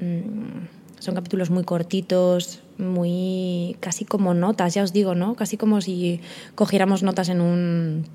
mm, 0.00 0.98
son 0.98 1.14
capítulos 1.14 1.50
muy 1.50 1.64
cortitos, 1.64 2.62
muy 2.78 3.76
casi 3.80 4.04
como 4.04 4.34
notas, 4.34 4.74
ya 4.74 4.82
os 4.82 4.92
digo, 4.92 5.14
¿no? 5.14 5.34
casi 5.34 5.56
como 5.56 5.80
si 5.80 6.20
cogiéramos 6.54 7.02
notas 7.02 7.28
en 7.28 7.40
un... 7.40 8.06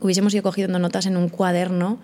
hubiésemos 0.00 0.34
ido 0.34 0.42
cogiendo 0.42 0.78
notas 0.78 1.06
en 1.06 1.16
un 1.16 1.28
cuaderno 1.28 1.98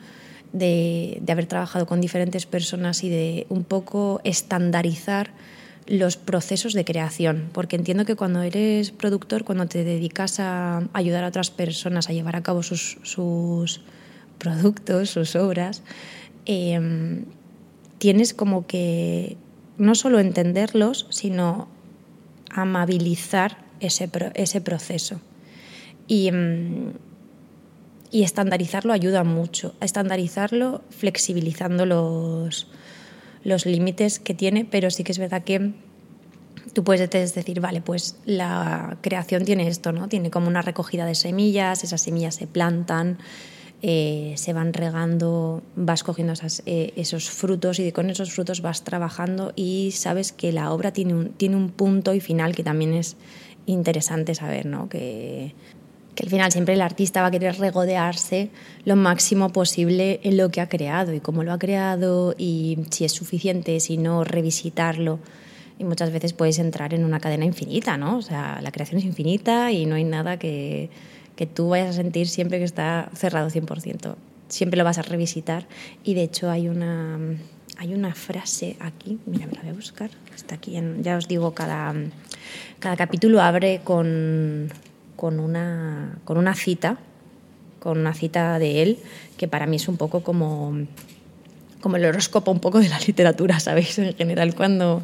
de, 0.53 1.19
de 1.21 1.33
haber 1.33 1.47
trabajado 1.47 1.87
con 1.87 2.01
diferentes 2.01 2.47
personas 2.47 3.05
y 3.05 3.11
de 3.11 3.47
un 3.49 3.65
poco 3.65 4.21
estandarizar 4.25 5.31
los 5.87 6.17
procesos 6.17 6.73
de 6.73 6.85
creación, 6.85 7.49
porque 7.53 7.77
entiendo 7.77 8.05
que 8.05 8.17
cuando 8.17 8.43
eres 8.43 8.91
productor, 8.91 9.45
cuando 9.45 9.67
te 9.67 9.85
dedicas 9.85 10.41
a 10.41 10.89
ayudar 10.93 11.25
a 11.25 11.29
otras 11.29 11.51
personas 11.51 12.09
a 12.09 12.13
llevar 12.13 12.37
a 12.37 12.43
cabo 12.43 12.63
sus, 12.63 12.99
sus 13.03 13.83
productos, 14.39 15.11
sus 15.11 15.37
obras, 15.37 15.83
em, 16.45 17.25
tienes 17.99 18.35
como 18.35 18.67
que 18.67 19.37
no 19.79 19.95
solo 19.95 20.19
entenderlos, 20.19 21.07
sino 21.11 21.69
amabilizar 22.51 23.65
ese, 23.81 24.11
ese 24.35 24.61
proceso. 24.61 25.21
Y, 26.09 26.29
em, 26.29 26.93
y 28.11 28.23
estandarizarlo 28.23 28.93
ayuda 28.93 29.25
mucho. 29.25 29.75
A 29.81 29.85
estandarizarlo 29.85 30.83
flexibilizando 30.91 31.87
los, 31.87 32.69
los 33.47 33.65
límites 33.65 34.19
que 34.19 34.35
tiene, 34.35 34.65
pero 34.65 34.91
sí 34.91 35.05
que 35.05 35.13
es 35.13 35.19
verdad 35.19 35.45
que 35.45 35.71
tú 36.73 36.83
puedes 36.83 37.09
decir, 37.11 37.61
vale, 37.61 37.81
pues 37.81 38.17
la 38.27 38.99
creación 39.03 39.45
tiene 39.45 39.69
esto, 39.69 39.93
¿no? 39.93 40.09
Tiene 40.09 40.31
como 40.31 40.49
una 40.49 40.63
recogida 40.63 41.07
de 41.07 41.15
semillas, 41.15 41.85
esas 41.85 42.03
semillas 42.03 42.35
se 42.35 42.49
plantan, 42.49 43.19
eh, 43.83 44.35
se 44.37 44.53
van 44.53 44.73
regando, 44.73 45.63
vas 45.77 46.03
cogiendo 46.03 46.35
eh, 46.67 46.93
esos 46.97 47.31
frutos 47.31 47.79
y 47.79 47.93
con 47.93 48.11
esos 48.11 48.33
frutos 48.33 48.63
vas 48.63 48.83
trabajando 48.83 49.53
y 49.55 49.93
sabes 49.93 50.33
que 50.33 50.51
la 50.51 50.73
obra 50.73 50.93
tiene 50.93 51.15
un, 51.15 51.29
tiene 51.31 51.55
un 51.55 51.71
punto 51.71 52.15
y 52.15 52.21
final 52.21 52.57
que 52.57 52.65
también 52.65 52.95
es 52.95 53.17
interesante 53.67 54.35
saber, 54.35 54.67
¿no? 54.67 54.89
Que 54.89 55.55
que 56.17 56.25
al 56.25 56.31
final 56.31 56.51
siempre 56.51 56.75
el 56.75 56.81
artista 56.81 57.21
va 57.21 57.29
a 57.29 57.31
querer 57.31 57.59
regodearse 57.59 58.49
lo 58.85 58.97
máximo 58.97 59.51
posible 59.51 60.19
en 60.23 60.39
lo 60.39 60.51
que 60.51 60.63
ha 60.63 60.69
creado 60.69 61.13
y 61.13 61.21
cómo 61.21 61.45
lo 61.45 61.53
ha 61.53 61.59
creado 61.59 62.35
y 62.37 62.79
si 62.91 63.05
es 63.05 63.13
suficiente, 63.13 63.79
si 63.81 63.99
no, 63.99 64.25
revisitarlo. 64.25 65.21
Y 65.79 65.85
muchas 65.85 66.11
veces 66.11 66.33
puedes 66.33 66.59
entrar 66.59 66.95
en 66.95 67.05
una 67.05 67.21
cadena 67.21 67.45
infinita, 67.45 67.99
¿no? 67.99 68.17
O 68.17 68.23
sea, 68.23 68.61
la 68.63 68.73
creación 68.73 68.99
es 68.99 69.05
infinita 69.05 69.71
y 69.73 69.85
no 69.85 69.95
hay 69.95 70.05
nada 70.05 70.39
que, 70.39 70.89
que 71.37 71.45
tú 71.45 71.69
vayas 71.69 71.91
a 71.91 71.93
sentir 71.93 72.29
siempre 72.29 72.59
que 72.59 72.65
está 72.65 73.11
cerrado 73.15 73.51
100%. 73.51 74.15
Siempre 74.49 74.79
lo 74.79 74.85
vas 74.85 74.97
a 74.97 75.03
revisitar 75.03 75.67
y 76.03 76.15
de 76.15 76.23
hecho 76.23 76.51
hay 76.51 76.69
una, 76.69 77.19
hay 77.77 77.93
una 77.93 78.15
frase 78.15 78.77
aquí, 78.81 79.19
mira, 79.27 79.47
me 79.47 79.53
la 79.53 79.61
voy 79.61 79.71
a 79.71 79.75
buscar, 79.75 80.11
está 80.35 80.55
aquí, 80.55 80.79
ya 81.03 81.19
os 81.19 81.29
digo, 81.29 81.53
cada, 81.53 81.95
cada 82.79 82.97
capítulo 82.97 83.43
abre 83.43 83.83
con 83.85 84.71
con 85.17 85.41
una, 85.41 86.19
con 86.25 86.37
una 86.37 86.55
cita, 86.55 86.99
con 87.81 87.99
una 87.99 88.15
cita 88.15 88.59
de 88.59 88.83
él, 88.83 88.99
que 89.37 89.49
para 89.49 89.67
mí 89.67 89.77
es 89.77 89.89
un 89.89 89.97
poco 89.97 90.23
como, 90.23 90.77
como 91.81 91.97
el 91.97 92.05
horóscopo 92.05 92.51
un 92.51 92.61
poco 92.61 92.81
de 92.81 92.89
la 92.89 92.99
literatura, 93.07 93.61
¿sabéis? 93.61 93.99
En 93.99 94.15
general, 94.15 94.55
cuando 94.55 95.03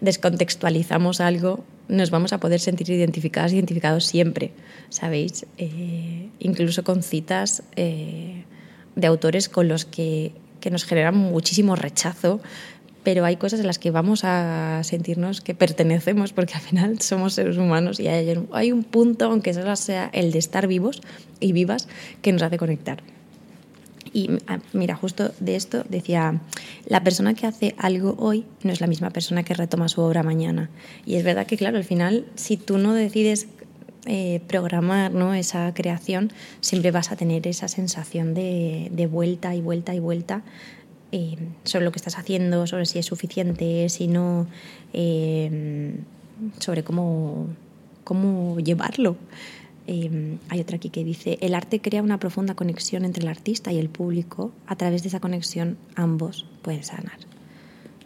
descontextualizamos 0.00 1.20
algo, 1.20 1.64
nos 1.88 2.10
vamos 2.10 2.32
a 2.32 2.38
poder 2.38 2.60
sentir 2.60 2.88
identificadas, 2.90 3.52
identificados 3.52 4.06
siempre, 4.06 4.52
¿sabéis? 4.88 5.46
Eh, 5.58 6.28
incluso 6.38 6.84
con 6.84 7.02
citas 7.02 7.62
eh, 7.76 8.44
de 8.96 9.06
autores 9.06 9.48
con 9.48 9.68
los 9.68 9.84
que, 9.84 10.32
que 10.60 10.70
nos 10.70 10.84
generan 10.84 11.16
muchísimo 11.16 11.76
rechazo, 11.76 12.40
pero 13.02 13.24
hay 13.24 13.36
cosas 13.36 13.60
en 13.60 13.66
las 13.66 13.78
que 13.78 13.90
vamos 13.90 14.24
a 14.24 14.82
sentirnos 14.84 15.40
que 15.40 15.54
pertenecemos 15.54 16.32
porque 16.32 16.54
al 16.54 16.60
final 16.60 17.00
somos 17.00 17.34
seres 17.34 17.56
humanos 17.56 17.98
y 18.00 18.08
hay, 18.08 18.72
un 18.72 18.84
punto, 18.84 19.26
aunque 19.26 19.54
solo 19.54 19.74
sea 19.76 20.10
el 20.12 20.32
de 20.32 20.38
estar 20.38 20.66
vivos 20.66 21.00
y 21.40 21.52
vivas, 21.52 21.88
que 22.22 22.32
nos 22.32 22.42
hace 22.42 22.58
conectar. 22.58 23.02
Y 24.12 24.28
ah, 24.48 24.58
mira, 24.72 24.96
justo 24.96 25.32
de 25.38 25.54
esto 25.54 25.84
decía, 25.88 26.40
la 26.86 27.04
persona 27.04 27.34
que 27.34 27.46
hace 27.46 27.74
algo 27.78 28.16
hoy 28.18 28.44
no 28.64 28.72
es 28.72 28.80
la 28.80 28.88
misma 28.88 29.10
persona 29.10 29.44
que 29.44 29.54
retoma 29.54 29.88
su 29.88 30.00
obra 30.00 30.22
mañana. 30.22 30.68
Y 31.06 31.14
es 31.14 31.22
verdad 31.22 31.46
que, 31.46 31.56
claro, 31.56 31.76
al 31.76 31.84
final, 31.84 32.26
si 32.34 32.56
tú 32.56 32.78
no 32.78 32.92
decides 32.92 33.46
eh, 34.06 34.40
programar 34.48 35.12
¿no? 35.12 35.32
esa 35.32 35.72
creación, 35.74 36.32
siempre 36.60 36.90
vas 36.90 37.12
a 37.12 37.16
tener 37.16 37.46
esa 37.46 37.68
sensación 37.68 38.34
de, 38.34 38.88
de 38.90 39.06
vuelta 39.06 39.54
y 39.54 39.60
vuelta 39.60 39.94
y 39.94 40.00
vuelta 40.00 40.42
eh, 41.12 41.36
sobre 41.64 41.84
lo 41.84 41.92
que 41.92 41.98
estás 41.98 42.18
haciendo, 42.18 42.66
sobre 42.66 42.86
si 42.86 42.98
es 42.98 43.06
suficiente, 43.06 43.88
si 43.88 44.06
no, 44.06 44.46
eh, 44.92 45.96
sobre 46.58 46.84
cómo, 46.84 47.48
cómo 48.04 48.58
llevarlo. 48.60 49.16
Eh, 49.86 50.38
hay 50.48 50.60
otra 50.60 50.76
aquí 50.76 50.88
que 50.88 51.02
dice, 51.02 51.36
el 51.40 51.54
arte 51.54 51.80
crea 51.80 52.00
una 52.00 52.18
profunda 52.18 52.54
conexión 52.54 53.04
entre 53.04 53.24
el 53.24 53.28
artista 53.28 53.72
y 53.72 53.78
el 53.78 53.88
público. 53.88 54.52
A 54.68 54.76
través 54.76 55.02
de 55.02 55.08
esa 55.08 55.18
conexión 55.18 55.78
ambos 55.96 56.46
pueden 56.62 56.84
sanar. 56.84 57.18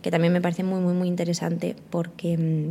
Que 0.01 0.11
también 0.11 0.33
me 0.33 0.41
parece 0.41 0.65
muy, 0.65 0.81
muy, 0.81 0.95
muy 0.95 1.09
interesante 1.09 1.77
porque, 1.91 2.71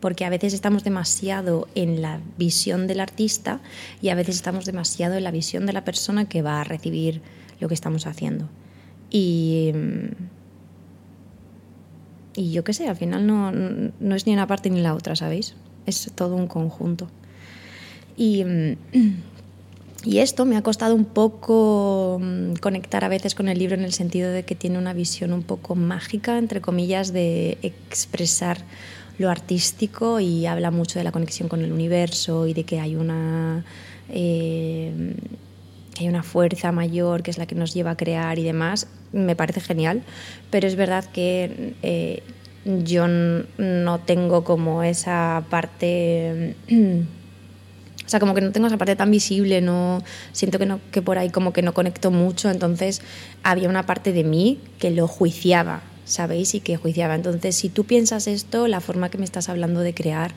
porque 0.00 0.24
a 0.24 0.30
veces 0.30 0.54
estamos 0.54 0.84
demasiado 0.84 1.68
en 1.74 2.00
la 2.00 2.20
visión 2.38 2.86
del 2.86 3.00
artista 3.00 3.60
y 4.00 4.08
a 4.08 4.14
veces 4.14 4.36
estamos 4.36 4.64
demasiado 4.64 5.16
en 5.16 5.24
la 5.24 5.30
visión 5.30 5.66
de 5.66 5.74
la 5.74 5.84
persona 5.84 6.30
que 6.30 6.40
va 6.40 6.62
a 6.62 6.64
recibir 6.64 7.20
lo 7.60 7.68
que 7.68 7.74
estamos 7.74 8.06
haciendo. 8.06 8.48
Y, 9.10 9.72
y 12.34 12.52
yo 12.52 12.64
qué 12.64 12.72
sé, 12.72 12.88
al 12.88 12.96
final 12.96 13.26
no, 13.26 13.52
no, 13.52 14.14
es 14.14 14.26
ni 14.26 14.32
una 14.32 14.46
parte 14.46 14.70
ni 14.70 14.80
la 14.80 14.94
otra, 14.94 15.16
¿sabéis? 15.16 15.54
Es 15.86 16.10
todo 16.14 16.34
un 16.36 16.46
conjunto. 16.46 17.08
Y, 18.16 18.44
y 20.04 20.18
esto 20.18 20.44
me 20.44 20.56
ha 20.56 20.62
costado 20.62 20.94
un 20.94 21.04
poco 21.04 22.20
mm, 22.20 22.54
conectar 22.54 23.04
a 23.04 23.08
veces 23.08 23.34
con 23.34 23.48
el 23.48 23.58
libro 23.58 23.74
en 23.74 23.84
el 23.84 23.92
sentido 23.92 24.30
de 24.30 24.44
que 24.44 24.54
tiene 24.54 24.78
una 24.78 24.92
visión 24.92 25.32
un 25.32 25.42
poco 25.42 25.74
mágica, 25.74 26.38
entre 26.38 26.60
comillas, 26.60 27.12
de 27.12 27.58
expresar 27.62 28.58
lo 29.18 29.30
artístico 29.30 30.20
y 30.20 30.46
habla 30.46 30.70
mucho 30.70 30.98
de 30.98 31.04
la 31.04 31.12
conexión 31.12 31.48
con 31.48 31.62
el 31.62 31.72
universo 31.72 32.46
y 32.46 32.54
de 32.54 32.64
que 32.64 32.80
hay 32.80 32.96
una... 32.96 33.64
Eh, 34.10 35.14
que 35.96 36.04
hay 36.04 36.08
una 36.08 36.22
fuerza 36.22 36.72
mayor 36.72 37.22
que 37.22 37.30
es 37.30 37.38
la 37.38 37.46
que 37.46 37.54
nos 37.54 37.72
lleva 37.72 37.92
a 37.92 37.96
crear 37.96 38.38
y 38.38 38.44
demás, 38.44 38.86
me 39.12 39.34
parece 39.34 39.60
genial, 39.60 40.02
pero 40.50 40.66
es 40.66 40.76
verdad 40.76 41.06
que 41.06 41.74
eh, 41.82 42.22
yo 42.84 43.06
no 43.08 44.00
tengo 44.00 44.44
como 44.44 44.82
esa 44.82 45.44
parte... 45.48 46.54
O 48.04 48.08
sea, 48.08 48.20
como 48.20 48.34
que 48.34 48.40
no 48.40 48.52
tengo 48.52 48.68
esa 48.68 48.76
parte 48.76 48.94
tan 48.94 49.10
visible, 49.10 49.60
no 49.60 50.00
siento 50.30 50.60
que, 50.60 50.66
no, 50.66 50.78
que 50.92 51.02
por 51.02 51.18
ahí 51.18 51.30
como 51.30 51.52
que 51.52 51.62
no 51.62 51.74
conecto 51.74 52.12
mucho, 52.12 52.48
entonces 52.50 53.02
había 53.42 53.68
una 53.68 53.84
parte 53.84 54.12
de 54.12 54.22
mí 54.22 54.60
que 54.78 54.92
lo 54.92 55.08
juiciaba, 55.08 55.82
¿sabéis? 56.04 56.54
Y 56.54 56.60
que 56.60 56.76
juiciaba. 56.76 57.16
Entonces, 57.16 57.56
si 57.56 57.68
tú 57.68 57.82
piensas 57.82 58.28
esto, 58.28 58.68
la 58.68 58.78
forma 58.80 59.08
que 59.08 59.18
me 59.18 59.24
estás 59.24 59.48
hablando 59.48 59.80
de 59.80 59.92
crear 59.92 60.34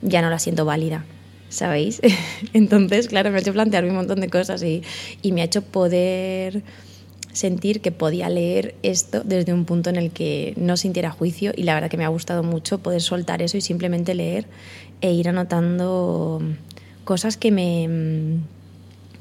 ya 0.00 0.22
no 0.22 0.30
la 0.30 0.38
siento 0.38 0.64
válida. 0.64 1.04
¿Sabéis? 1.50 2.00
Entonces, 2.54 3.08
claro, 3.08 3.30
me 3.30 3.36
ha 3.36 3.40
hecho 3.40 3.52
plantearme 3.52 3.90
un 3.90 3.96
montón 3.96 4.20
de 4.20 4.30
cosas 4.30 4.62
y, 4.62 4.82
y, 5.20 5.32
me 5.32 5.42
ha 5.42 5.44
hecho 5.44 5.60
poder 5.60 6.62
sentir 7.32 7.80
que 7.80 7.92
podía 7.92 8.28
leer 8.28 8.74
esto 8.82 9.22
desde 9.24 9.52
un 9.52 9.64
punto 9.64 9.90
en 9.90 9.96
el 9.96 10.10
que 10.10 10.54
no 10.56 10.76
sintiera 10.76 11.10
juicio 11.10 11.52
y 11.54 11.64
la 11.64 11.74
verdad 11.74 11.90
que 11.90 11.96
me 11.96 12.04
ha 12.04 12.08
gustado 12.08 12.42
mucho 12.42 12.78
poder 12.78 13.02
soltar 13.02 13.42
eso 13.42 13.56
y 13.56 13.60
simplemente 13.60 14.14
leer 14.14 14.46
e 15.00 15.12
ir 15.12 15.28
anotando 15.28 16.40
cosas 17.04 17.36
que 17.36 17.50
me 17.50 18.40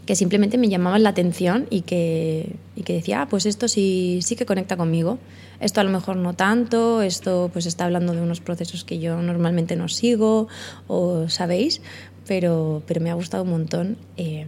que 0.09 0.15
simplemente 0.15 0.57
me 0.57 0.69
llamaban 0.69 1.03
la 1.03 1.09
atención 1.09 1.67
y 1.69 1.81
que, 1.81 2.55
y 2.75 2.81
que 2.81 2.93
decía, 2.93 3.21
ah, 3.21 3.27
pues 3.29 3.45
esto 3.45 3.67
sí, 3.67 4.21
sí 4.23 4.35
que 4.35 4.47
conecta 4.47 4.75
conmigo. 4.75 5.19
Esto 5.59 5.81
a 5.81 5.83
lo 5.83 5.91
mejor 5.91 6.15
no 6.15 6.33
tanto, 6.33 7.03
esto 7.03 7.51
pues 7.53 7.67
está 7.67 7.85
hablando 7.85 8.13
de 8.13 8.21
unos 8.21 8.39
procesos 8.39 8.83
que 8.83 8.97
yo 8.97 9.21
normalmente 9.21 9.75
no 9.75 9.87
sigo, 9.87 10.47
o 10.87 11.29
sabéis, 11.29 11.83
pero, 12.27 12.81
pero 12.87 13.01
me 13.01 13.09
ha 13.11 13.13
gustado 13.13 13.43
un 13.43 13.49
montón. 13.51 13.97
Eh, 14.17 14.45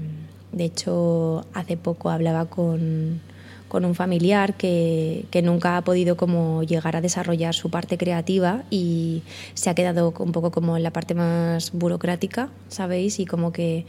de 0.51 0.65
hecho, 0.65 1.45
hace 1.53 1.77
poco 1.77 2.09
hablaba 2.09 2.45
con, 2.45 3.21
con 3.67 3.85
un 3.85 3.95
familiar 3.95 4.55
que, 4.55 5.25
que, 5.31 5.41
nunca 5.41 5.77
ha 5.77 5.81
podido 5.81 6.17
como 6.17 6.63
llegar 6.63 6.97
a 6.97 7.01
desarrollar 7.01 7.53
su 7.55 7.69
parte 7.69 7.97
creativa 7.97 8.63
y 8.69 9.23
se 9.53 9.69
ha 9.69 9.75
quedado 9.75 10.13
un 10.19 10.31
poco 10.33 10.51
como 10.51 10.75
en 10.75 10.83
la 10.83 10.91
parte 10.91 11.13
más 11.13 11.71
burocrática, 11.71 12.49
¿sabéis? 12.67 13.19
Y 13.19 13.25
como 13.25 13.53
que 13.53 13.85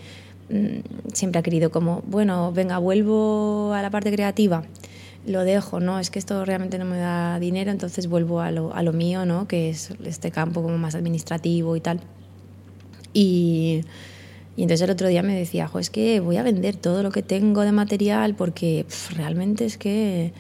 mm, 0.50 1.12
siempre 1.12 1.40
ha 1.40 1.42
querido 1.42 1.70
como, 1.72 2.02
bueno, 2.06 2.52
venga, 2.52 2.78
vuelvo 2.78 3.72
a 3.74 3.82
la 3.82 3.90
parte 3.90 4.12
creativa, 4.12 4.62
lo 5.26 5.42
dejo, 5.42 5.80
¿no? 5.80 5.98
Es 5.98 6.10
que 6.10 6.20
esto 6.20 6.44
realmente 6.44 6.78
no 6.78 6.84
me 6.84 6.98
da 6.98 7.40
dinero, 7.40 7.72
entonces 7.72 8.06
vuelvo 8.06 8.40
a 8.40 8.52
lo, 8.52 8.72
a 8.74 8.82
lo 8.84 8.92
mío, 8.92 9.24
¿no? 9.26 9.48
Que 9.48 9.70
es 9.70 9.90
este 10.04 10.30
campo 10.30 10.62
como 10.62 10.78
más 10.78 10.94
administrativo 10.94 11.74
y 11.74 11.80
tal. 11.80 12.00
Y, 13.12 13.82
entonces 14.56 14.82
el 14.82 14.90
otro 14.90 15.08
día 15.08 15.22
me 15.22 15.34
decía, 15.34 15.70
es 15.78 15.90
que 15.90 16.20
voy 16.20 16.36
a 16.36 16.42
vender 16.42 16.76
todo 16.76 17.02
lo 17.02 17.10
que 17.10 17.22
tengo 17.22 17.62
de 17.62 17.72
material 17.72 18.34
porque 18.34 18.86
realmente 19.16 19.64
es 19.64 19.78
que... 19.78 20.32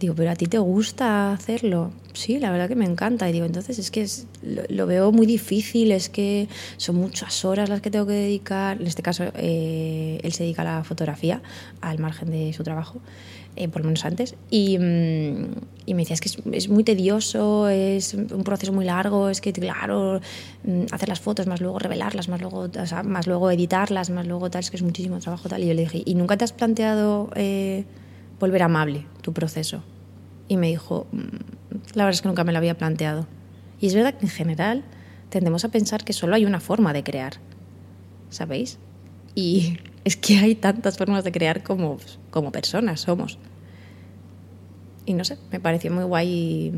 Digo, 0.00 0.14
pero 0.16 0.32
a 0.32 0.34
ti 0.34 0.46
te 0.46 0.58
gusta 0.58 1.32
hacerlo. 1.32 1.92
Sí, 2.14 2.38
la 2.38 2.50
verdad 2.50 2.68
que 2.68 2.74
me 2.74 2.84
encanta. 2.84 3.28
Y 3.30 3.32
digo, 3.32 3.46
entonces 3.46 3.78
es 3.78 3.90
que 3.90 4.06
lo, 4.42 4.86
veo 4.86 5.12
muy 5.12 5.24
difícil, 5.24 5.92
es 5.92 6.08
que 6.08 6.48
son 6.76 6.96
muchas 6.96 7.44
horas 7.44 7.68
las 7.68 7.80
que 7.80 7.90
tengo 7.90 8.04
que 8.06 8.12
dedicar. 8.12 8.80
En 8.80 8.88
este 8.88 9.02
caso, 9.02 9.24
eh, 9.36 10.20
él 10.22 10.32
se 10.32 10.42
dedica 10.42 10.62
a 10.62 10.64
la 10.64 10.84
fotografía, 10.84 11.42
al 11.80 12.00
margen 12.00 12.30
de 12.30 12.52
su 12.52 12.64
trabajo. 12.64 13.00
Eh, 13.56 13.68
por 13.68 13.82
lo 13.82 13.86
menos 13.86 14.04
antes, 14.04 14.34
y, 14.50 14.78
mm, 14.78 15.46
y 15.86 15.94
me 15.94 16.02
decía, 16.02 16.14
es 16.14 16.20
que 16.20 16.28
es, 16.28 16.38
es, 16.52 16.68
muy 16.68 16.82
tedioso, 16.82 17.68
es 17.68 18.14
un 18.14 18.42
proceso 18.42 18.72
muy 18.72 18.84
largo, 18.84 19.28
es 19.28 19.40
que, 19.40 19.52
claro, 19.52 20.20
mm, 20.64 20.86
hacer 20.90 21.08
las 21.08 21.20
fotos, 21.20 21.46
más 21.46 21.60
luego 21.60 21.78
revelarlas, 21.78 22.28
más 22.28 22.40
luego, 22.40 22.68
o 22.78 22.86
sea, 22.86 23.02
más 23.02 23.26
luego 23.26 23.50
editarlas, 23.50 24.10
más 24.10 24.26
luego 24.26 24.50
tal, 24.50 24.60
es 24.60 24.70
que 24.70 24.76
es 24.76 24.82
muchísimo 24.82 25.18
trabajo 25.20 25.48
tal. 25.48 25.62
Y 25.62 25.68
yo 25.68 25.74
le 25.74 25.82
dije, 25.82 26.02
¿y 26.04 26.14
nunca 26.14 26.36
te 26.36 26.44
has 26.44 26.52
planteado 26.52 27.30
eh, 27.36 27.84
volver 28.40 28.62
amable 28.62 29.06
tu 29.20 29.32
proceso? 29.32 29.82
Y 30.48 30.56
me 30.56 30.68
dijo, 30.68 31.06
mm, 31.12 31.18
la 31.94 32.04
verdad 32.04 32.14
es 32.14 32.22
que 32.22 32.28
nunca 32.28 32.44
me 32.44 32.52
lo 32.52 32.58
había 32.58 32.76
planteado. 32.76 33.26
Y 33.80 33.86
es 33.86 33.94
verdad 33.94 34.14
que 34.14 34.26
en 34.26 34.32
general 34.32 34.84
tendemos 35.28 35.64
a 35.64 35.68
pensar 35.68 36.04
que 36.04 36.12
solo 36.12 36.34
hay 36.34 36.44
una 36.44 36.60
forma 36.60 36.92
de 36.92 37.04
crear, 37.04 37.34
¿sabéis? 38.30 38.78
Y 39.34 39.78
es 40.04 40.16
que 40.16 40.38
hay 40.38 40.54
tantas 40.54 40.98
formas 40.98 41.24
de 41.24 41.32
crear 41.32 41.62
como, 41.62 41.98
como 42.30 42.52
personas 42.52 43.00
somos. 43.00 43.38
Y 45.06 45.14
no 45.14 45.24
sé, 45.24 45.38
me 45.50 45.60
pareció 45.60 45.90
muy 45.90 46.04
guay 46.04 46.72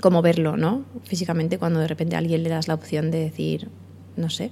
como 0.00 0.22
verlo, 0.22 0.56
¿no? 0.56 0.84
Físicamente 1.04 1.58
cuando 1.58 1.80
de 1.80 1.88
repente 1.88 2.16
a 2.16 2.18
alguien 2.18 2.42
le 2.42 2.50
das 2.50 2.68
la 2.68 2.74
opción 2.74 3.10
de 3.10 3.18
decir, 3.18 3.68
no 4.16 4.30
sé, 4.30 4.50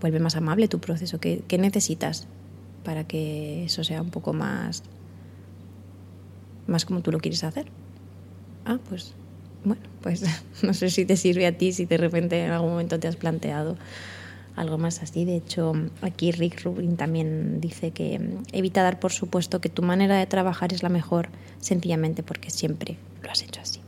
vuelve 0.00 0.20
más 0.20 0.36
amable 0.36 0.68
tu 0.68 0.78
proceso. 0.78 1.20
¿Qué, 1.20 1.42
qué 1.46 1.58
necesitas 1.58 2.26
para 2.84 3.04
que 3.04 3.64
eso 3.64 3.84
sea 3.84 4.02
un 4.02 4.10
poco 4.10 4.32
más, 4.32 4.82
más 6.66 6.84
como 6.84 7.02
tú 7.02 7.12
lo 7.12 7.18
quieres 7.18 7.44
hacer? 7.44 7.66
Ah, 8.64 8.78
pues 8.88 9.14
bueno, 9.64 9.82
pues 10.02 10.24
no 10.62 10.74
sé 10.74 10.90
si 10.90 11.04
te 11.04 11.16
sirve 11.16 11.46
a 11.46 11.56
ti, 11.56 11.72
si 11.72 11.84
de 11.84 11.96
repente 11.96 12.44
en 12.44 12.50
algún 12.50 12.70
momento 12.70 12.98
te 12.98 13.08
has 13.08 13.16
planteado 13.16 13.76
algo 14.56 14.78
más 14.78 15.02
así. 15.02 15.24
De 15.24 15.36
hecho, 15.36 15.72
aquí 16.00 16.32
Rick 16.32 16.62
Rubin 16.64 16.96
también 16.96 17.60
dice 17.60 17.90
que 17.90 18.18
mm, 18.18 18.42
evita 18.52 18.82
dar 18.82 18.98
por 18.98 19.12
supuesto 19.12 19.60
que 19.60 19.68
tu 19.68 19.82
manera 19.82 20.16
de 20.16 20.26
trabajar 20.26 20.72
es 20.72 20.82
la 20.82 20.88
mejor, 20.88 21.28
sencillamente 21.60 22.22
porque 22.22 22.50
siempre 22.50 22.96
lo 23.22 23.30
has 23.30 23.42
hecho 23.42 23.60
así. 23.60 23.80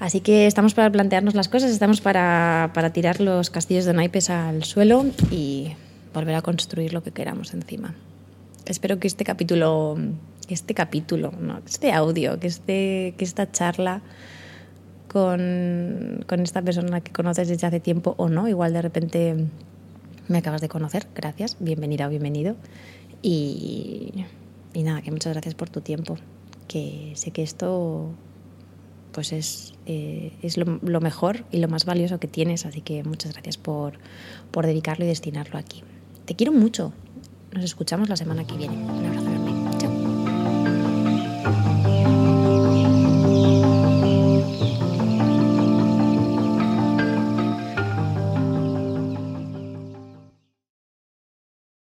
Así 0.00 0.20
que 0.20 0.46
estamos 0.46 0.74
para 0.74 0.90
plantearnos 0.90 1.34
las 1.34 1.48
cosas, 1.48 1.72
estamos 1.72 2.00
para, 2.00 2.70
para 2.72 2.92
tirar 2.92 3.20
los 3.20 3.50
castillos 3.50 3.84
de 3.84 3.94
naipes 3.94 4.30
al 4.30 4.62
suelo 4.62 5.04
y 5.30 5.72
volver 6.14 6.36
a 6.36 6.42
construir 6.42 6.92
lo 6.92 7.02
que 7.02 7.10
queramos 7.10 7.52
encima. 7.52 7.94
Espero 8.64 9.00
que 9.00 9.08
este 9.08 9.24
capítulo, 9.24 9.96
este 10.48 10.74
capítulo, 10.74 11.32
no, 11.40 11.60
este 11.66 11.92
audio, 11.92 12.38
que, 12.38 12.46
este, 12.46 13.14
que 13.16 13.24
esta 13.24 13.50
charla 13.50 14.02
con, 15.08 16.24
con 16.26 16.40
esta 16.40 16.62
persona 16.62 17.00
que 17.00 17.12
conoces 17.12 17.48
desde 17.48 17.66
hace 17.66 17.80
tiempo 17.80 18.14
o 18.18 18.28
no. 18.28 18.48
Igual 18.48 18.72
de 18.72 18.82
repente 18.82 19.36
me 20.28 20.38
acabas 20.38 20.60
de 20.60 20.68
conocer. 20.68 21.06
Gracias, 21.14 21.56
bienvenida 21.58 22.06
o 22.06 22.10
bienvenido. 22.10 22.56
Y, 23.22 24.24
y 24.74 24.82
nada, 24.82 25.02
que 25.02 25.10
muchas 25.10 25.32
gracias 25.32 25.54
por 25.54 25.70
tu 25.70 25.80
tiempo. 25.80 26.16
Que 26.68 27.12
sé 27.16 27.30
que 27.30 27.42
esto 27.42 28.10
pues 29.12 29.32
es, 29.32 29.74
eh, 29.86 30.32
es 30.42 30.56
lo, 30.56 31.00
mejor 31.00 31.44
y 31.50 31.58
lo 31.58 31.68
más 31.68 31.84
valioso 31.84 32.20
que 32.20 32.28
tienes, 32.28 32.66
así 32.66 32.82
que 32.82 33.02
muchas 33.02 33.32
gracias 33.32 33.56
por, 33.56 33.94
por 34.50 34.66
dedicarlo 34.66 35.04
y 35.04 35.08
destinarlo 35.08 35.58
aquí. 35.58 35.82
Te 36.24 36.36
quiero 36.36 36.52
mucho. 36.52 36.92
Nos 37.52 37.64
escuchamos 37.64 38.08
la 38.08 38.16
semana 38.16 38.46
que 38.46 38.56
viene. 38.56 38.76
Un 38.76 39.06
abrazo. 39.06 39.37